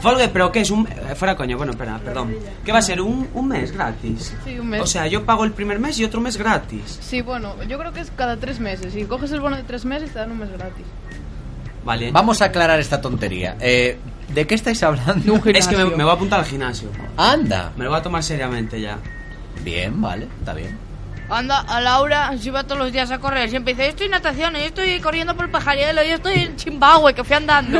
[0.02, 0.88] Folge, pero ¿qué es un...?
[0.88, 2.34] eh, Fuera coño, bueno, espera, perdón.
[2.66, 3.02] ¿Qué va a ser?
[3.02, 4.34] ¿Un, un mes gratis?
[4.46, 4.82] Sí, un mes.
[4.82, 7.00] O sea, yo pago el primer mes y otro mes gratis.
[7.02, 8.94] Sí, bueno, yo creo que es cada tres meses.
[8.94, 10.86] Si coges el bono de tres meses, te dan un mes gratis.
[11.84, 12.12] Vale.
[12.12, 13.56] Vamos a aclarar esta tontería.
[13.60, 13.98] Eh,
[14.34, 15.36] ¿De qué estáis hablando?
[15.54, 16.90] Es que me, me voy a apuntar al gimnasio.
[17.16, 17.72] Anda.
[17.78, 18.98] Me lo voy a tomar seriamente ya.
[19.64, 20.78] Bien, vale, está bien.
[21.30, 23.50] Anda, a Laura se va todos los días a correr.
[23.50, 26.56] Siempre dice, yo estoy en natación, yo estoy corriendo por el pajarielo, yo estoy en
[26.56, 27.80] Chimbabue, que fui andando.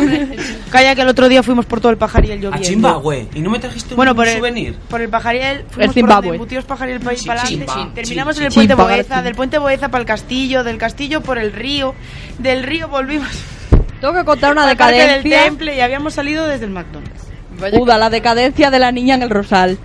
[0.70, 2.68] Calla que el otro día fuimos por todo el pajariel A lloviendo.
[2.68, 3.28] Chimbabue.
[3.34, 4.76] ¿Y no me trajiste Bueno, un por el, souvenir?
[4.88, 6.28] por el pajariel fuimos por Zimbabue.
[6.36, 7.72] embutidos pajariel para ir Sí, para adelante.
[7.72, 11.38] sí, Terminamos en el puente Boeza, del puente Boeza para el castillo, del castillo por
[11.38, 11.94] el río,
[12.38, 13.28] del río volvimos
[14.00, 15.42] Tengo que contar una parque del decadencia.
[15.44, 17.24] temple y habíamos salido desde el McDonald's.
[17.72, 19.78] Uda, la decadencia de la niña en el rosal.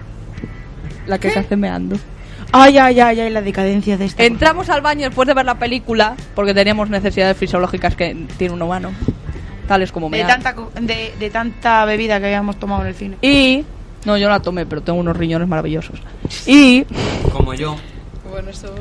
[1.08, 1.96] La que se hace meando.
[2.54, 4.24] Ay, ay, ay, ay, la decadencia de esta.
[4.24, 8.62] Entramos al baño después de ver la película porque teníamos necesidades fisiológicas que tiene un
[8.62, 8.92] humano,
[9.68, 10.28] tales como de mear.
[10.28, 13.18] tanta, co- de, de tanta bebida que habíamos tomado en el cine.
[13.22, 13.64] Y
[14.06, 16.00] no, yo la tomé, pero tengo unos riñones maravillosos.
[16.46, 16.84] Y
[17.32, 17.76] Como yo.
[18.30, 18.74] Bueno, eso...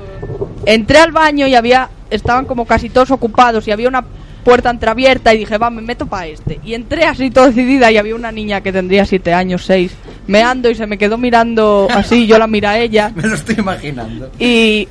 [0.67, 4.05] entré al baño y había estaban como casi todos ocupados y había una
[4.41, 6.61] puerta entreabierta y dije, va, me meto para este.
[6.65, 9.93] Y entré así todo decidida y había una niña que tendría siete años, seis,
[10.27, 13.57] meando y se me quedó mirando así, yo la miré a ella Me lo estoy
[13.59, 14.31] imaginando.
[14.39, 14.89] y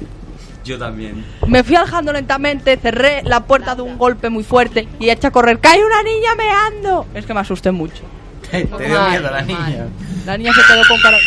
[0.63, 1.25] Yo también.
[1.47, 5.31] Me fui alejando lentamente, cerré la puerta de un golpe muy fuerte y eché a
[5.31, 5.59] correr.
[5.59, 7.05] ¡Cae una niña meando!
[7.13, 8.03] Es que me asusté mucho.
[8.51, 9.87] Te dio miedo la niña.
[10.25, 11.17] La niña se quedó con cara.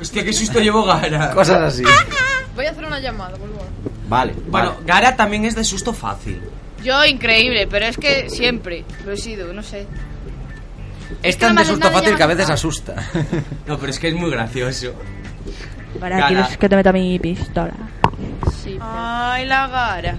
[0.00, 1.30] Hostia, qué susto llevó Gara.
[1.30, 1.84] Cosas así.
[2.56, 3.66] Voy a hacer una llamada, por favor.
[4.08, 4.34] Vale.
[4.48, 6.40] Bueno, Gara también es de susto fácil.
[6.82, 9.86] Yo increíble, pero es que siempre lo he sido, no sé.
[11.22, 12.94] Es tan de susto fácil que a veces asusta.
[13.66, 14.92] No, pero es que es muy gracioso.
[16.00, 16.26] Para.
[16.26, 17.74] ¿quieres que te meta mi pistola?
[18.62, 18.76] Sí.
[18.80, 20.16] Ay, la gara.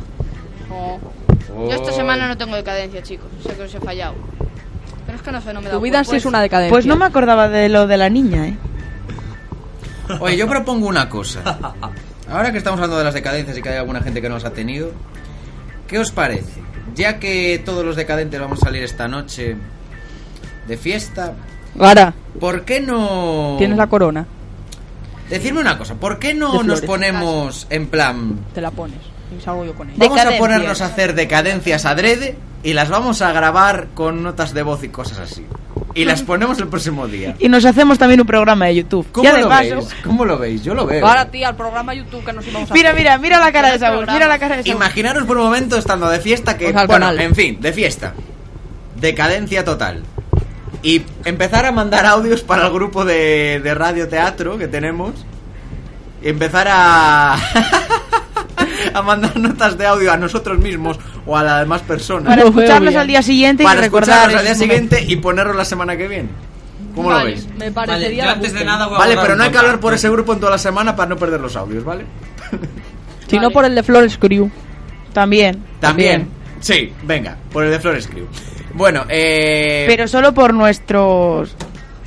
[0.70, 3.28] Yo esta semana no tengo decadencia, chicos.
[3.46, 4.16] Sé que os he fallado.
[5.06, 6.72] Pero es que no sé, no me da Tu vida sí es una decadencia.
[6.72, 8.58] Pues no me acordaba de lo de la niña, ¿eh?
[10.20, 11.42] Oye, yo propongo una cosa.
[12.30, 14.46] Ahora que estamos hablando de las decadencias y que hay alguna gente que no las
[14.46, 14.92] ha tenido,
[15.94, 16.60] ¿qué os parece?
[16.96, 19.56] Ya que todos los decadentes vamos a salir esta noche
[20.68, 21.36] de fiesta,
[21.76, 23.58] Gara, ¿por qué no...
[23.60, 24.26] tienes la corona.
[25.30, 28.40] Decidme una cosa, ¿por qué no nos ponemos en plan...
[28.56, 28.98] Te la pones.
[29.44, 30.00] Salgo yo con ella.
[30.00, 34.64] Vamos a ponernos a hacer decadencias adrede y las vamos a grabar con notas de
[34.64, 35.46] voz y cosas así.
[35.96, 37.36] Y las ponemos el próximo día.
[37.40, 39.06] Y nos hacemos también un programa de YouTube.
[39.12, 39.76] ¿Cómo ya de lo paso.
[39.76, 39.88] veis?
[40.04, 40.64] ¿Cómo lo veis?
[40.64, 41.06] Yo lo veo.
[41.06, 43.00] Ahora, tía, al programa YouTube que nos íbamos a Mira, hacer.
[43.02, 44.06] mira, mira la cara de Saúl.
[44.12, 44.76] Mira la cara de Saúl.
[44.76, 46.72] Imaginaros por un momento estando de fiesta que...
[46.74, 48.14] Pues bueno, en fin, de fiesta.
[48.96, 50.04] Decadencia total.
[50.82, 55.14] Y empezar a mandar audios para el grupo de, de radio teatro que tenemos.
[56.24, 57.36] Y empezar a...
[58.94, 62.36] a mandar notas de audio a nosotros mismos o a las demás personas.
[62.38, 62.98] Para bien.
[62.98, 64.10] al día siguiente Para y recordar.
[64.30, 66.30] escucharlos al día siguiente y ponerlos la semana que viene.
[66.96, 67.48] ¿Cómo lo Vale, veis?
[67.58, 69.80] Me Vale, parecería la antes de nada voy a Vale, pero no hay que hablar
[69.80, 72.06] por ese grupo en toda la semana para no perder los audios, ¿vale?
[73.28, 74.52] Si no por el de Flores Crew.
[75.12, 75.64] También.
[75.80, 76.28] También.
[76.60, 78.28] Sí, venga, por el de Flores Crew.
[78.76, 79.86] Bueno, eh...
[79.88, 81.56] Pero solo por nuestros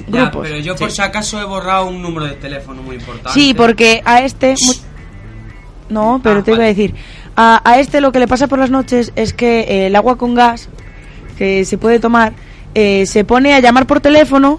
[0.09, 0.47] Ya, grupos.
[0.49, 0.97] pero yo por Sí.
[0.97, 3.31] si acaso he borrado un número de teléfono muy importante.
[3.33, 4.55] Sí, porque a este...
[5.89, 6.69] No, pero Ah, te iba a vale.
[6.75, 6.95] decir.
[7.37, 10.17] A, a este lo que le pasa por las noches es que eh, el agua
[10.17, 10.69] con gas
[11.39, 12.33] que se puede tomar
[12.75, 14.59] eh, se pone a llamar por teléfono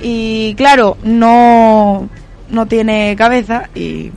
[0.00, 2.08] y claro, no,
[2.50, 4.12] no tiene cabeza y...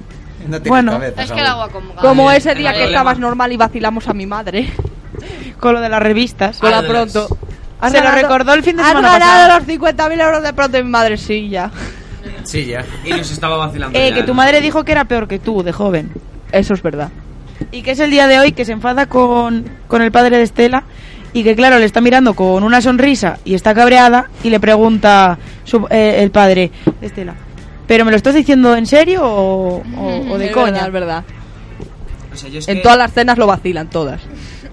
[0.47, 0.91] no tiene bueno.
[0.93, 2.87] cabeza, Es que el agua como Como Vale, ese día tengo que problema.
[2.99, 4.69] estabas normal y vacilamos a mi madre.
[5.59, 6.57] Con lo de las revistas.
[6.59, 7.37] Con la Ah, de las- pronto.
[7.89, 9.59] Se lo recordó el fin de Has semana ganado pasado.
[9.59, 9.67] los
[10.11, 11.71] 50.000 euros de pronto mi madre sí, ya.
[12.43, 12.83] Sí, ya.
[13.05, 13.97] Y nos estaba vacilando.
[13.97, 14.35] Eh, ya, que tu ¿no?
[14.35, 16.11] madre dijo que era peor que tú, de joven.
[16.51, 17.09] Eso es verdad.
[17.71, 20.43] Y que es el día de hoy que se enfada con, con el padre de
[20.43, 20.83] Estela
[21.33, 25.37] y que claro, le está mirando con una sonrisa y está cabreada y le pregunta
[25.63, 27.35] su- eh, el padre de Estela,
[27.87, 30.71] ¿pero me lo estás diciendo en serio o, o- o de Es coña?
[30.71, 31.23] verdad, es verdad.
[32.33, 34.19] O sea, yo es En que- todas las cenas lo vacilan, todas.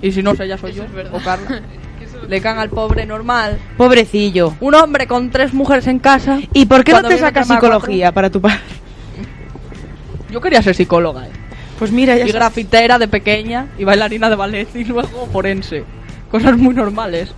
[0.02, 1.60] Y si no sé, ya soy yo o Carla.
[2.28, 3.58] Le cagan al pobre normal.
[3.76, 4.54] Pobrecillo.
[4.60, 6.38] Un hombre con tres mujeres en casa.
[6.52, 8.58] ¿Y por qué no te sacas psicología para tu padre?
[10.30, 11.30] Yo quería ser psicóloga, eh.
[11.78, 12.34] Pues mira, ya Y sabes.
[12.34, 15.84] grafitera de pequeña y bailarina de ballet y luego forense.
[16.30, 17.32] Cosas muy normales.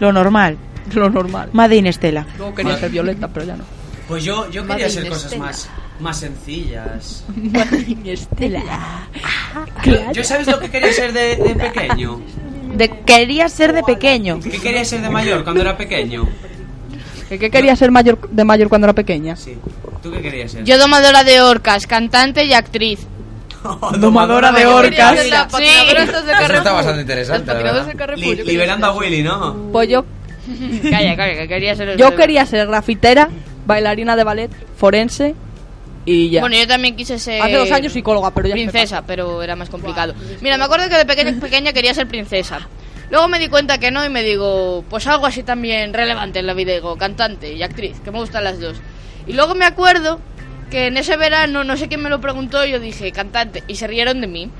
[0.00, 0.56] lo normal.
[0.94, 1.50] Lo normal.
[1.52, 2.26] Madine Estela.
[2.38, 3.64] Luego quería ser violeta, pero ya no.
[4.08, 5.44] Pues yo, yo quería Madre hacer cosas Estela.
[5.44, 7.24] más, más sencillas.
[8.04, 8.62] Estela.
[9.84, 12.20] Yo, ¿yo sabes lo que quería ser de, de pequeño?
[12.74, 14.40] De, quería ser de pequeño.
[14.40, 16.28] ¿Qué quería ser de mayor cuando era pequeño?
[17.28, 19.36] ¿Que ¿Qué quería ser mayor, de mayor cuando era pequeña?
[19.36, 19.56] Sí.
[20.02, 20.64] ¿Tú qué querías ser?
[20.64, 23.06] Yo domadora de orcas, cantante y actriz.
[23.98, 25.20] Domadora de orcas.
[25.20, 25.28] Sí.
[25.28, 27.52] Eso está bastante interesante.
[28.16, 29.54] Li- liberando a Willy, ¿no?
[29.70, 30.04] Pues yo,
[30.90, 33.28] Calla, calla, que quería ser yo quería ser grafitera,
[33.66, 35.34] bailarina de ballet, forense
[36.10, 36.40] y ya.
[36.40, 37.40] Bueno, yo también quise ser.
[37.40, 40.14] Hace dos años psicóloga, pero ya Princesa, pero era más complicado.
[40.40, 42.68] Mira, me acuerdo que de pequeña, pequeña quería ser princesa.
[43.10, 46.46] Luego me di cuenta que no y me digo, pues algo así también relevante en
[46.46, 46.72] la vida.
[46.72, 48.76] Digo, cantante y actriz, que me gustan las dos.
[49.26, 50.20] Y luego me acuerdo
[50.70, 53.86] que en ese verano, no sé quién me lo preguntó, yo dije, cantante, y se
[53.86, 54.50] rieron de mí.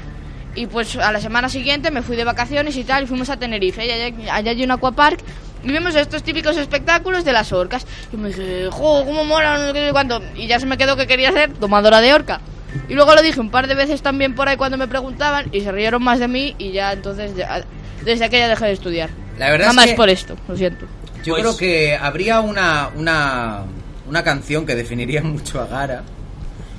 [0.56, 3.36] Y pues a la semana siguiente me fui de vacaciones y tal, y fuimos a
[3.36, 3.86] Tenerife.
[3.86, 5.20] Y allá, allá hay un aquapark.
[5.62, 7.86] Y vimos estos típicos espectáculos de las orcas.
[8.12, 10.20] Y me dije, jo, cómo mola, no sé cuánto.
[10.34, 12.40] Y ya se me quedó que quería ser domadora de orca.
[12.88, 15.60] Y luego lo dije un par de veces también por ahí cuando me preguntaban y
[15.60, 17.64] se rieron más de mí y ya entonces ya-
[18.04, 19.10] desde aquella dejé de estudiar.
[19.38, 20.86] La verdad Nada es más que- por esto, lo siento.
[21.24, 23.62] Yo Pues- creo que habría una, una,
[24.08, 26.02] una canción que definiría mucho a Gara.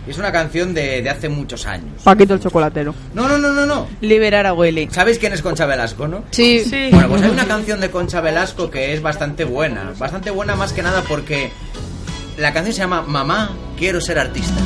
[0.08, 2.02] Y es una canción de, de hace muchos años.
[2.04, 2.94] Paquito el chocolatero.
[3.14, 3.88] No, no, no, no, no.
[4.02, 4.90] Liberar a Willy.
[4.92, 6.24] ¿Sabéis quién es Concha Velasco, no?
[6.32, 6.64] Sí.
[6.68, 6.90] Sí.
[6.92, 9.94] Bueno, pues hay una canción de Concha Velasco que es bastante buena.
[10.00, 11.52] Bastante buena más que nada porque
[12.38, 14.60] la canción se llama Mamá, quiero ser artista.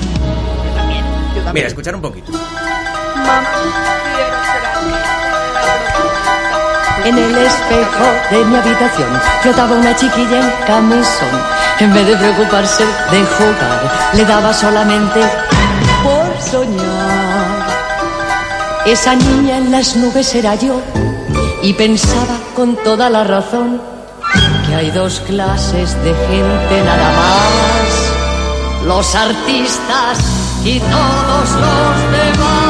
[1.53, 2.31] Mira, escuchar un poquito.
[7.03, 11.54] En el espejo de mi habitación flotaba una chiquilla en camisón.
[11.79, 15.19] En vez de preocuparse de jugar, le daba solamente
[16.03, 17.65] por soñar.
[18.85, 20.81] Esa niña en las nubes era yo
[21.61, 23.81] y pensaba con toda la razón
[24.67, 30.19] que hay dos clases de gente nada más, los artistas
[30.63, 32.64] y todos los demás.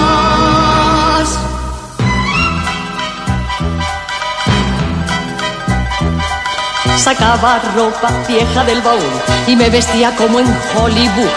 [6.98, 9.00] Sacaba ropa vieja del baúl
[9.48, 11.30] y me vestía como en Hollywood.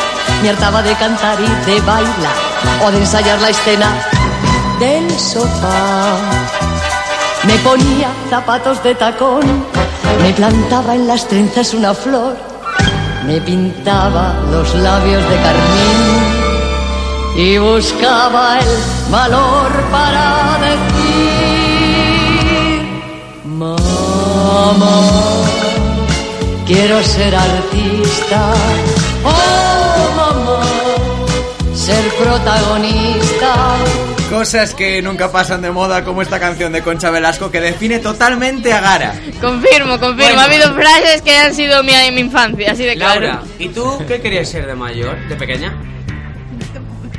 [0.43, 2.37] Me hartaba de cantar y de bailar
[2.85, 4.07] o de ensayar la escena
[4.79, 6.17] del sofá.
[7.45, 9.43] Me ponía zapatos de tacón,
[10.23, 12.37] me plantaba en las trenzas una flor,
[13.27, 16.39] me pintaba los labios de carmín
[17.37, 21.48] y buscaba el valor para decir,
[24.49, 25.45] mamá,
[26.67, 28.53] quiero ser artista,
[29.25, 30.63] oh mamá,
[31.75, 33.77] ser protagonista.
[34.31, 38.75] Cosas que nunca pasan de moda como esta canción de Concha Velasco que define totalmente
[38.75, 39.15] a Gara.
[39.41, 40.17] Confirmo, confirmo.
[40.17, 40.41] Bueno.
[40.41, 43.21] Ha habido frases que han sido mi, mi infancia, así de claro.
[43.23, 45.75] Laura, ¿y tú qué querías ser de mayor, de pequeña?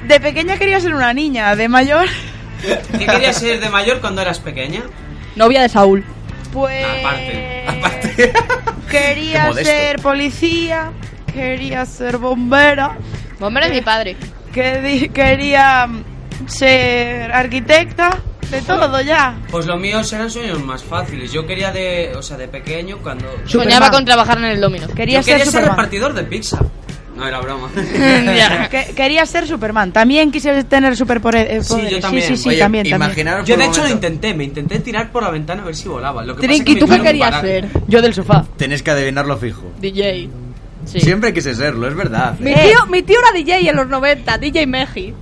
[0.07, 2.07] De pequeña quería ser una niña, de mayor.
[2.97, 4.83] ¿Qué querías ser de mayor cuando eras pequeña?
[5.35, 6.03] Novia de Saúl.
[6.53, 7.63] Pues Aparte.
[8.89, 9.71] quería Qué modesto.
[9.71, 10.91] ser policía,
[11.33, 12.97] quería ser bombera.
[13.39, 14.15] Bombera es mi padre.
[14.53, 15.87] Que di- quería
[16.47, 18.17] ser arquitecta,
[18.49, 19.37] de todo ya.
[19.51, 21.31] Pues los míos eran sueños más fáciles.
[21.31, 24.87] Yo quería de, o sea, de pequeño cuando Soñaba con trabajar en el domino.
[24.87, 26.57] Quería Yo ser quería ser repartidor de pizza.
[27.19, 27.69] No era broma.
[28.69, 29.91] Que- quería ser Superman.
[29.91, 31.67] También quise tener superpoderes.
[31.67, 32.27] Sí, yo también.
[32.27, 33.27] Sí, sí, sí, Oye, también, también.
[33.45, 36.23] Yo de hecho lo intenté, me intenté tirar por la ventana a ver si volaba.
[36.23, 37.67] Lo que pasa es que Trinky, ¿tú qué querías ser?
[37.87, 38.45] Yo del sofá.
[38.57, 39.71] Tenés que adivinarlo fijo.
[39.79, 40.29] DJ.
[40.85, 41.01] Sí.
[41.01, 42.39] Siempre quise serlo, es verdad.
[42.39, 45.13] Mi tío, mi tío era DJ en los 90, DJ Meji.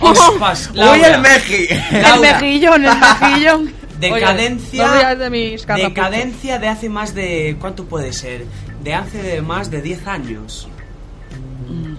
[0.00, 1.14] Ospas, Uy, Laura.
[1.14, 1.66] el Meji.
[1.70, 3.72] El mejillón, el mejillón.
[4.00, 4.92] Decadencia.
[4.92, 7.56] Oye, de mis decadencia de hace más de.
[7.60, 8.44] ¿Cuánto puede ser?
[8.82, 10.68] De hace más de 10 años.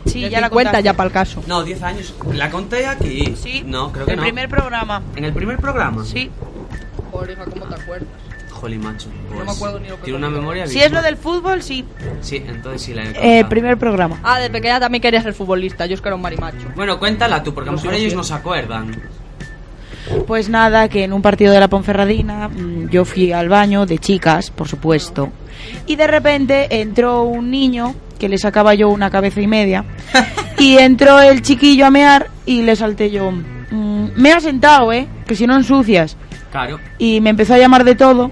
[0.05, 0.83] Sí, De ya la 50 contaste.
[0.83, 1.43] ya para el caso.
[1.47, 2.13] No, 10 años.
[2.33, 3.35] ¿La conté aquí?
[3.35, 3.63] Sí.
[3.65, 4.23] No, creo que El no.
[4.23, 5.01] primer programa.
[5.15, 6.03] ¿En el primer programa?
[6.05, 6.29] Sí.
[7.11, 8.07] Joder, hija, ¿cómo te acuerdas?
[8.51, 9.09] Jolly, macho.
[9.29, 11.61] No me pues, acuerdo ni lo que Tiene una memoria Si es lo del fútbol,
[11.61, 11.83] sí.
[12.21, 13.49] Sí, entonces sí la he Eh, contado.
[13.49, 14.19] primer programa.
[14.23, 15.85] Ah, de pequeña también quería ser futbolista.
[15.87, 16.67] Yo es que era un marimacho.
[16.75, 18.95] Bueno, cuéntala tú, porque a lo mejor lo ellos no se acuerdan.
[20.27, 23.97] Pues nada, que en un partido de la Ponferradina mm, yo fui al baño de
[23.97, 25.29] chicas, por supuesto,
[25.87, 29.83] y de repente entró un niño que le sacaba yo una cabeza y media
[30.57, 33.31] y entró el chiquillo a mear y le salté yo.
[33.31, 35.07] "Mm, me ha sentado, ¿eh?
[35.27, 36.15] Que si no ensucias.
[36.51, 36.79] Claro.
[36.97, 38.31] Y me empezó a llamar de todo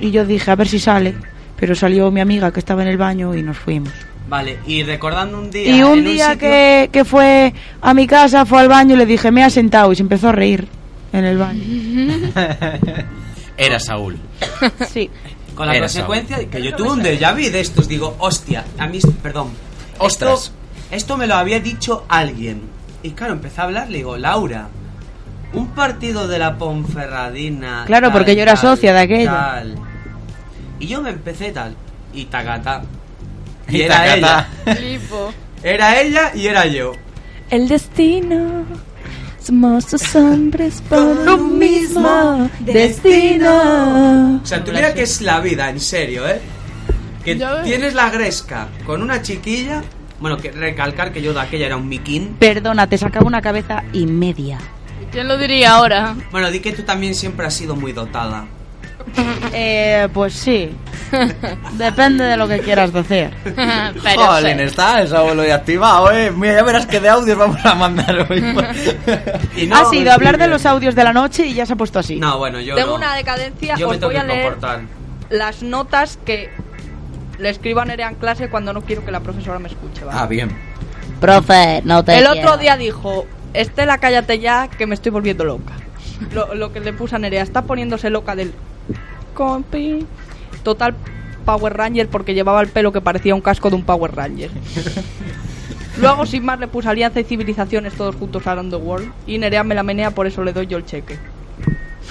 [0.00, 1.14] y yo dije, a ver si sale.
[1.56, 3.92] Pero salió mi amiga que estaba en el baño y nos fuimos.
[4.28, 5.76] Vale, y recordando un día.
[5.76, 8.98] Y un en día sitio- que, que fue a mi casa, fue al baño y
[8.98, 10.66] le dije, me ha sentado y se empezó a reír
[11.12, 11.62] en el baño.
[13.56, 14.18] Era Saúl.
[14.92, 15.10] Sí.
[15.54, 17.86] Con la Era consecuencia de que yo tuve un déjà vu de estos.
[17.88, 18.98] Digo, hostia, a mí.
[19.22, 19.50] Perdón.
[19.98, 20.44] Ostras.
[20.44, 20.52] Esto,
[20.90, 22.62] esto me lo había dicho alguien.
[23.02, 24.68] Y claro, empecé a hablar, le digo, Laura.
[25.52, 27.84] Un partido de la Ponferradina.
[27.86, 29.30] Claro, porque yo era socia de aquella.
[29.32, 29.74] tal.
[30.80, 31.76] Y yo me empecé tal.
[32.12, 32.82] Y tagata.
[33.68, 34.48] Y, Y era tacata.
[34.66, 34.74] ella.
[34.76, 35.32] Flipo.
[35.62, 36.92] Era ella y era yo.
[37.48, 38.64] El destino.
[39.44, 39.84] Somos
[40.14, 44.40] hombres por un mismo destino.
[44.42, 46.40] O sea, tú mira que es la vida, en serio, ¿eh?
[47.22, 49.82] Que tienes la gresca con una chiquilla.
[50.18, 52.36] Bueno, que recalcar que yo de aquella era un miquín.
[52.38, 54.58] Perdona, te sacaba una cabeza y media.
[55.12, 56.16] ¿Quién lo diría ahora?
[56.30, 58.46] Bueno, di que tú también siempre has sido muy dotada.
[59.56, 60.74] Eh, pues sí.
[61.74, 63.30] Depende de lo que quieras decir.
[63.44, 64.64] Pero Jolín, sé.
[64.64, 66.32] está el Saúl hoy activado, eh.
[66.32, 68.38] Mira, ya verás que de audios vamos a mandar hoy.
[69.56, 71.76] Y no, ha sido hablar de los audios de la noche y ya se ha
[71.76, 72.16] puesto así.
[72.18, 72.94] No, bueno, yo Tengo no.
[72.96, 73.76] una decadencia.
[73.76, 74.80] Yo me Os tengo voy a que leer comportar.
[75.30, 76.50] las notas que
[77.38, 80.04] le escribo a Nerea en clase cuando no quiero que la profesora me escuche.
[80.04, 80.18] ¿vale?
[80.20, 80.50] Ah, bien.
[81.20, 85.74] Profe, no te El otro día dijo, Estela, cállate ya, que me estoy volviendo loca.
[86.32, 88.52] Lo, lo que le puse a Nerea, está poniéndose loca del
[89.34, 90.06] compi.
[90.62, 90.94] Total
[91.44, 94.50] Power Ranger porque llevaba el pelo que parecía un casco de un Power Ranger.
[96.00, 99.12] Luego, sin más, le puse Alianza y Civilizaciones todos juntos around the world.
[99.26, 101.18] Y Nerea me la menea, por eso le doy yo el cheque.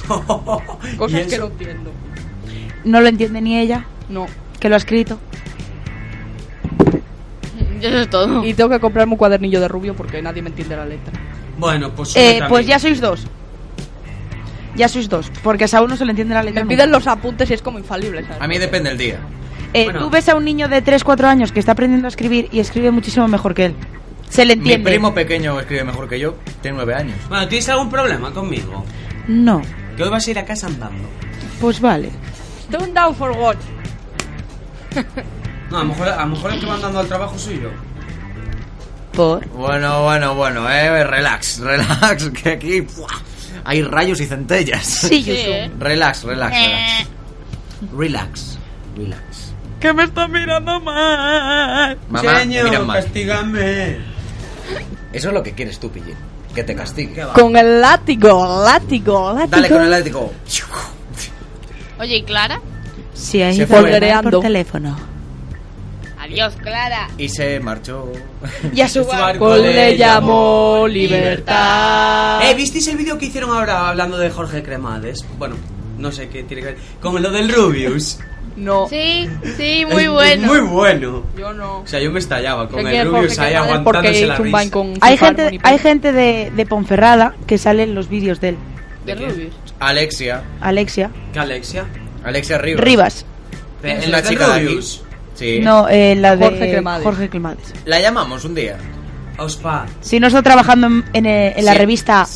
[0.98, 1.92] Cosas ¿Y que no entiendo.
[2.86, 4.28] No lo entiende ni ella, No.
[4.60, 5.18] que lo ha escrito.
[7.82, 8.46] Y Eso es todo.
[8.46, 11.14] Y tengo que comprarme un cuadernillo de rubio porque nadie me entiende la letra.
[11.58, 12.16] Bueno, pues.
[12.16, 13.28] Eh, a pues ya sois dos.
[14.76, 16.62] Ya sois dos, porque a Saúl no se le entiende la letra.
[16.62, 16.76] Me nunca.
[16.84, 18.42] piden los apuntes y es como infalible, ¿sabes?
[18.42, 19.20] A mí depende el día.
[19.74, 20.00] Eh, Bueno.
[20.02, 22.90] Tú ves a un niño de 3-4 años que está aprendiendo a escribir y escribe
[22.92, 23.76] muchísimo mejor que él.
[24.30, 24.90] se le Mi entiende.
[24.92, 27.18] primo pequeño escribe mejor que yo, tiene nueve años.
[27.30, 28.84] Bueno, ¿tienes algún problema conmigo?
[29.28, 29.62] No,
[29.96, 31.08] Que hoy vas a ir a casa andando.
[31.62, 32.10] pues vale.
[32.72, 33.56] Turn down for what?
[35.70, 37.70] No, a lo mejor, a lo mejor el que va andando al trabajo soy yo.
[39.14, 39.48] Por.
[39.50, 43.08] Bueno, bueno, bueno, eh, relax, relax, que aquí ¡buah!
[43.64, 44.86] Hay rayos y centellas.
[44.86, 45.72] Sí, yo soy.
[45.80, 47.08] Relax, relax, relax.
[47.98, 48.58] Relax,
[48.96, 49.54] relax.
[49.80, 51.98] Que me está mirando mal.
[52.10, 53.04] Mamá, Señor, mira mal.
[53.04, 53.98] castígame.
[55.12, 56.16] Eso es lo que quieres tú, Pillín.
[56.56, 57.26] Que te castigue.
[57.34, 59.50] Con el látigo, látigo, látigo.
[59.50, 60.32] Dale con el látigo.
[62.00, 62.62] Oye, ¿y Clara?
[63.14, 64.00] Sí, ahí fue.
[64.24, 64.96] por teléfono.
[66.34, 67.10] Adiós, Clara.
[67.18, 68.12] Y se marchó.
[68.74, 72.50] Y a su barco le llamó libertad.
[72.50, 75.26] Eh, ¿visteis el vídeo que hicieron ahora hablando de Jorge Cremades?
[75.38, 75.56] Bueno,
[75.98, 76.78] no sé qué tiene que ver.
[77.02, 78.20] Con lo del Rubius.
[78.56, 78.88] No.
[78.88, 80.44] Sí, sí, muy bueno.
[80.44, 81.24] Es muy bueno.
[81.38, 81.80] Yo no.
[81.80, 84.70] O sea, yo me estallaba con el Rubius ahí aguantándose la risa.
[85.02, 88.58] Hay gente, hay gente de, de Ponferrada que salen los vídeos de él.
[89.06, 89.54] De Rubius.
[89.80, 90.44] Alexia.
[90.62, 91.10] Alexia.
[91.34, 91.86] ¿Qué Alexia?
[92.24, 92.84] Alexia Rivas.
[92.84, 93.26] Rivas.
[93.84, 94.66] Es ¿El la de chica de aquí.
[94.68, 95.03] Rubius?
[95.36, 95.60] Sí.
[95.60, 97.04] No, eh, la de Jorge Cremades.
[97.04, 97.74] Jorge Cremades.
[97.86, 98.78] La llamamos un día.
[99.38, 99.86] Ospa.
[100.02, 101.78] Si no está trabajando en, en, eh, en la Sí.
[101.80, 102.28] revista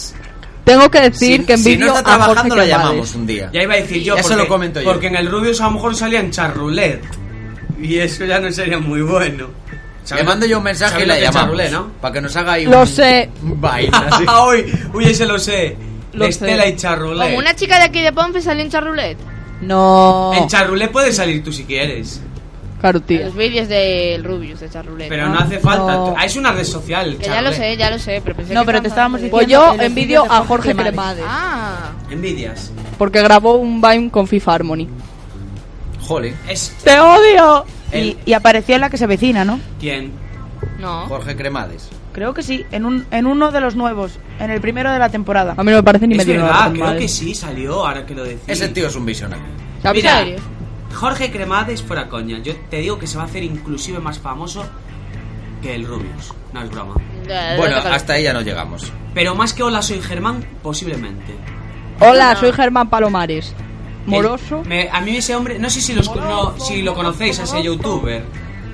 [0.64, 2.86] Tengo que decir Si- que si envidio no está a Jorge trabajando, la Cremades.
[2.88, 3.50] llamamos un día.
[3.54, 4.92] Ya iba a decir yo, Ya se porque, lo comento yo.
[4.92, 7.04] porque en el Rubius a lo mejor salía en charroulette.
[7.82, 9.48] Y eso ya no sería muy bueno.
[10.14, 11.72] Le mando yo un mensaje y ¿Sabes la lo que es llamamos.
[11.72, 11.92] no?
[12.02, 13.30] Para que nos haga ahí Lo un, sé.
[13.44, 14.26] un vaina así.
[14.50, 15.78] uy, uy, ese lo sé.
[16.14, 16.70] Lo Estela sé.
[16.70, 17.28] y charroulette.
[17.28, 19.20] Como una chica de aquí de Ponce salió en Charroulette.
[19.62, 20.34] No.
[20.36, 22.22] En charroulette puedes salir tú si quieres.
[22.80, 23.26] Claro, tío.
[23.26, 25.10] Los vídeos del Rubius de Charroulette.
[25.10, 25.94] Pero no hace falta.
[25.94, 26.14] no.
[26.18, 27.18] Ah, Es una red social.
[27.18, 29.32] Que ya lo sé, ya lo sé, pero pensé No, que pero te estábamos hablando
[29.36, 30.90] Pues diciendo yo que los envidio vídeos de a Jorge Cremades.
[30.92, 31.18] Cremades.
[31.18, 32.72] de- Ah, Envidias.
[33.00, 34.88] Porque grabó un Vine con FIFA Harmony.
[36.02, 36.34] Jolly.
[36.48, 36.76] Es.
[36.84, 37.66] ¡Te odio!
[37.92, 39.60] Y, El- y apareció en la que se vecina, ¿no?
[39.80, 40.12] ¿Quién?
[40.80, 41.06] no.
[41.08, 41.90] Jorge Cremades.
[42.14, 45.10] Creo que sí, en, un, en uno de los nuevos, en el primero de la
[45.10, 45.54] temporada.
[45.56, 48.16] A mí no me parece ni Es medio verdad, creo que sí salió, ahora que
[48.16, 48.42] lo decís.
[48.48, 49.46] Ese tío es un visionario.
[49.84, 50.02] ¿Sabes?
[50.04, 50.26] Mira?
[50.98, 52.40] Jorge Cremades fuera coña.
[52.40, 54.66] Yo te digo que se va a hacer inclusive más famoso
[55.62, 56.34] que el Rubius.
[56.54, 56.96] No es broma.
[57.58, 58.92] Bueno, hasta ahí ya no llegamos.
[59.14, 61.34] Pero más que Hola soy Germán, posiblemente.
[62.00, 63.54] Hola, soy Germán Palomares.
[64.08, 64.62] Moroso.
[64.64, 67.44] El- me- a mí ese hombre, no sé si, los, no, si lo conocéis, a
[67.44, 68.24] ese youtuber.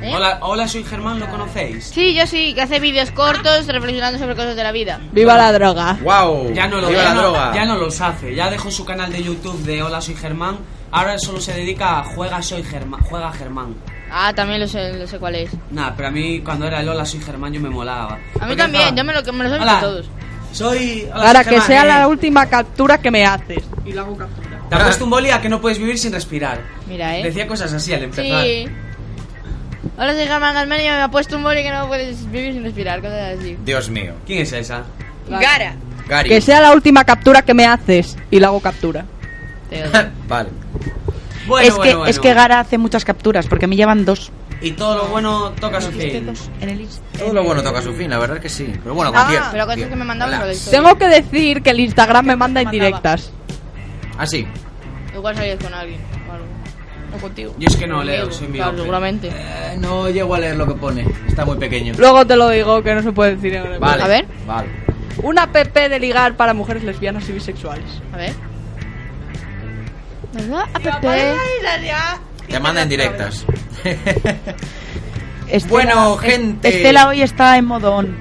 [0.01, 0.11] ¿Eh?
[0.13, 1.85] Hola, hola soy Germán, ¿lo conocéis?
[1.85, 4.99] Sí, yo sí, que hace vídeos cortos reflexionando sobre cosas de la vida.
[5.11, 5.97] ¡Viva la droga!
[6.03, 6.53] ¡Wow!
[6.53, 7.51] Ya no, lo, ¡Viva ya, la no, droga!
[7.55, 10.57] ya no los hace, ya dejó su canal de YouTube de Hola soy Germán,
[10.91, 13.75] ahora solo se dedica a Juega soy Germán, Juega Germán.
[14.11, 15.49] Ah, también lo sé, lo sé cuál es.
[15.71, 18.19] Nada, pero a mí cuando era el Hola soy Germán yo me molaba.
[18.39, 19.79] A mí también, estaba, yo me, lo, me los he visto Hola.
[19.79, 20.09] todos.
[20.51, 21.07] Soy...
[21.11, 21.87] Hola, Para soy que Germán, sea eh.
[21.87, 23.63] la última captura que me haces.
[23.85, 24.59] Y la hago captura.
[24.69, 26.61] Te ha puesto un boli a que no puedes vivir sin respirar.
[26.87, 27.23] Mira, eh.
[27.23, 28.43] Decía cosas así al empezar.
[28.43, 28.67] Sí.
[29.97, 32.63] Ahora soy Germán Galmeño y me ha puesto un boli que no puedes vivir sin
[32.63, 33.57] respirar, cosas así.
[33.63, 34.13] Dios mío.
[34.25, 34.83] ¿Quién es esa?
[35.29, 35.75] Gara.
[36.07, 36.29] Gary.
[36.29, 38.17] Que sea la última captura que me haces.
[38.31, 39.05] Y la hago captura.
[40.27, 40.49] Vale.
[41.47, 44.31] Bueno, es, que, bueno, es que Gara hace muchas capturas, porque a mí llevan dos.
[44.61, 46.33] Y todo lo bueno toca su fin.
[46.61, 48.73] En el Inst- Todo lo bueno toca su fin, la verdad que sí.
[48.81, 49.43] Pero bueno, Ah, cualquier.
[49.51, 50.41] pero cosas que me mandaban.
[50.71, 53.31] Tengo que decir que el Instagram me manda indirectas.
[54.17, 54.47] Ah, sí.
[55.13, 55.99] Igual salías con alguien
[57.15, 57.55] o contigo.
[57.57, 58.77] Yo es que no leo, soy Claro, miope.
[58.83, 59.27] seguramente.
[59.33, 61.05] Eh, no llego a leer lo que pone.
[61.27, 61.93] Está muy pequeño.
[61.97, 64.03] Luego te lo digo que no se puede decir Vale.
[64.03, 64.25] A ver.
[64.47, 64.67] Vale.
[65.21, 67.85] Una app de ligar para mujeres lesbianas y bisexuales.
[68.13, 68.33] A ver.
[70.33, 70.63] ¿Verdad?
[70.73, 71.03] App.
[72.47, 73.45] Te manda en directas.
[75.47, 76.67] Estela- Bueno, gente.
[76.69, 78.17] Estela hoy está en modo on.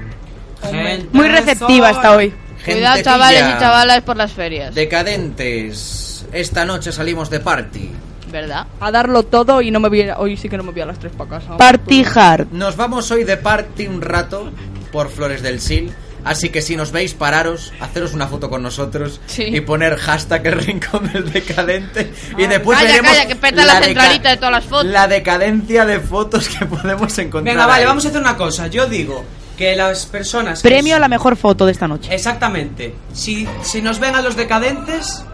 [0.63, 2.33] Gente Muy receptiva está hoy.
[2.65, 4.75] Cuidado, chavales y chavalas, por las ferias.
[4.75, 6.27] Decadentes.
[6.33, 7.91] Esta noche salimos de party.
[8.33, 8.67] ¿Verdad?
[8.81, 10.87] A darlo todo y no me voy a- hoy sí que no me voy a
[10.87, 11.57] las tres para casa.
[11.59, 12.47] Party hard.
[12.51, 14.51] Nos vamos hoy de party un rato
[14.91, 15.93] por Flores del Sil.
[16.25, 19.43] Así que si nos veis, pararos, haceros una foto con nosotros Sí.
[19.43, 22.13] y poner hashtag el rincón del decadente.
[22.39, 24.87] y después calla, veremos calla, que peta la deca- centralita de todas las fotos.
[24.87, 27.55] La decadencia de fotos que podemos encontrar.
[27.57, 27.87] Venga, vale, ahí.
[27.89, 28.69] vamos a hacer una cosa.
[28.69, 29.25] Yo digo
[29.59, 30.63] que las personas.
[30.63, 32.15] que Premio a la mejor foto de esta noche.
[32.15, 32.95] Exactamente.
[33.13, 35.25] Si, si nos ven a los decadentes,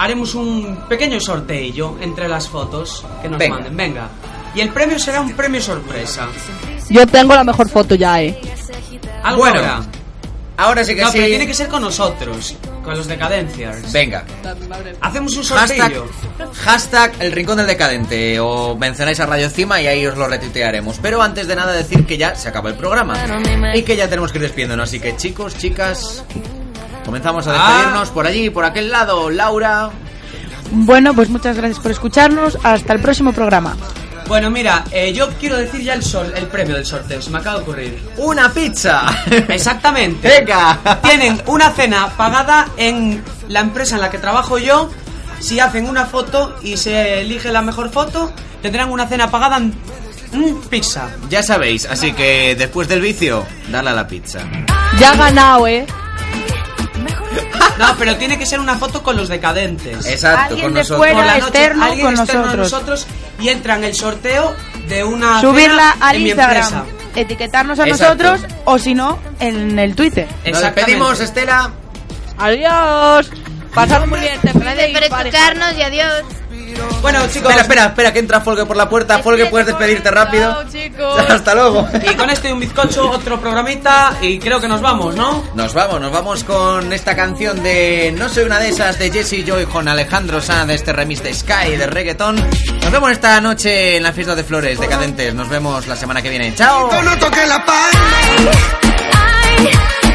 [0.00, 3.54] haremos un pequeño sorteillo entre las fotos que nos Venga.
[3.56, 3.76] manden.
[3.76, 4.08] Venga.
[4.54, 6.26] Y el premio será un premio sorpresa.
[6.88, 8.40] Yo tengo la mejor foto ya, eh.
[9.22, 9.60] ¿Algo Bueno?
[10.56, 11.16] Ahora sí que No, sí.
[11.16, 13.90] pero tiene que ser con nosotros, con los decadencias.
[13.92, 14.24] Venga.
[15.00, 16.06] Hacemos un Hashtag, sorteillo.
[16.64, 20.98] hashtag el rincón del decadente o mencionáis a Radio Cima y ahí os lo retuitearemos.
[21.00, 23.16] Pero antes de nada decir que ya se acaba el programa
[23.74, 24.88] y que ya tenemos que ir despidiéndonos.
[24.90, 26.24] Así que chicos, chicas,
[27.04, 29.30] comenzamos a despedirnos por allí, por aquel lado.
[29.30, 29.90] Laura,
[30.72, 32.58] Bueno, pues muchas gracias por escucharnos.
[32.62, 33.76] Hasta el próximo programa.
[34.28, 37.38] Bueno, mira, eh, yo quiero decir ya el, sor- el premio del sorteo, se me
[37.38, 38.02] acaba de ocurrir.
[38.16, 39.04] ¡Una pizza!
[39.48, 40.28] Exactamente.
[40.28, 40.78] ¡Venga!
[41.02, 44.88] Tienen una cena pagada en la empresa en la que trabajo yo.
[45.40, 48.30] Si hacen una foto y se elige la mejor foto,
[48.62, 49.74] tendrán una cena pagada en
[50.32, 51.08] mm, pizza.
[51.28, 54.38] Ya sabéis, así que después del vicio, dale a la pizza.
[54.98, 55.86] Ya ha ganado, ¿eh?
[57.78, 60.04] No, pero tiene que ser una foto con los decadentes.
[60.06, 60.98] Exacto, Alguien con de nosotros.
[60.98, 62.72] fuera, Por la noche, externo, alguien con externo a nosotros.
[62.72, 63.06] nosotros
[63.40, 64.54] y entra en el sorteo
[64.88, 66.84] de una Subirla al en Instagram, empresa.
[67.14, 68.24] etiquetarnos a Exacto.
[68.24, 70.28] nosotros o si no, en el Twitter.
[70.50, 71.70] Nos despedimos, Estela.
[72.38, 73.30] Adiós.
[73.74, 74.40] Pasad muy bien.
[74.40, 76.22] Te Gracias por escucharnos y adiós.
[77.02, 77.50] Bueno, chicos.
[77.50, 79.18] Espera, espera, espera, que entra Folge por la puerta.
[79.20, 80.52] Folge, puedes despedirte rápido.
[80.52, 81.18] Chao, chicos.
[81.28, 81.88] Hasta luego.
[82.10, 85.44] Y con esto y un bizcocho, otro programita y creo que nos vamos, ¿no?
[85.54, 89.44] Nos vamos, nos vamos con esta canción de No soy una de esas de Jesse
[89.46, 92.36] Joy con Alejandro Sanz de este remix de Sky de reggaeton.
[92.36, 95.34] Nos vemos esta noche en la fiesta de flores decadentes.
[95.34, 96.54] Nos vemos la semana que viene.
[96.54, 96.90] ¡Chao!
[97.02, 97.90] No toque la paz.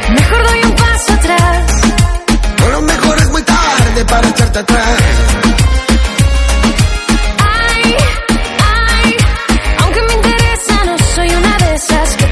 [0.09, 1.71] Mejor doy un paso atrás.
[2.63, 5.44] O lo mejor es muy tarde para echarte atrás.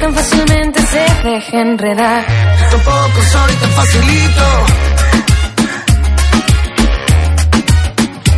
[0.04, 2.26] Tan fácilmente se deja enredar.
[2.72, 4.45] Tampoco soy tan facilito.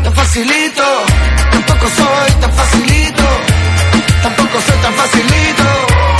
[0.03, 0.83] Tan facilito.
[1.51, 3.23] Tampoco soy tan facilito.
[4.21, 6.14] Tampoco soy tan facilito.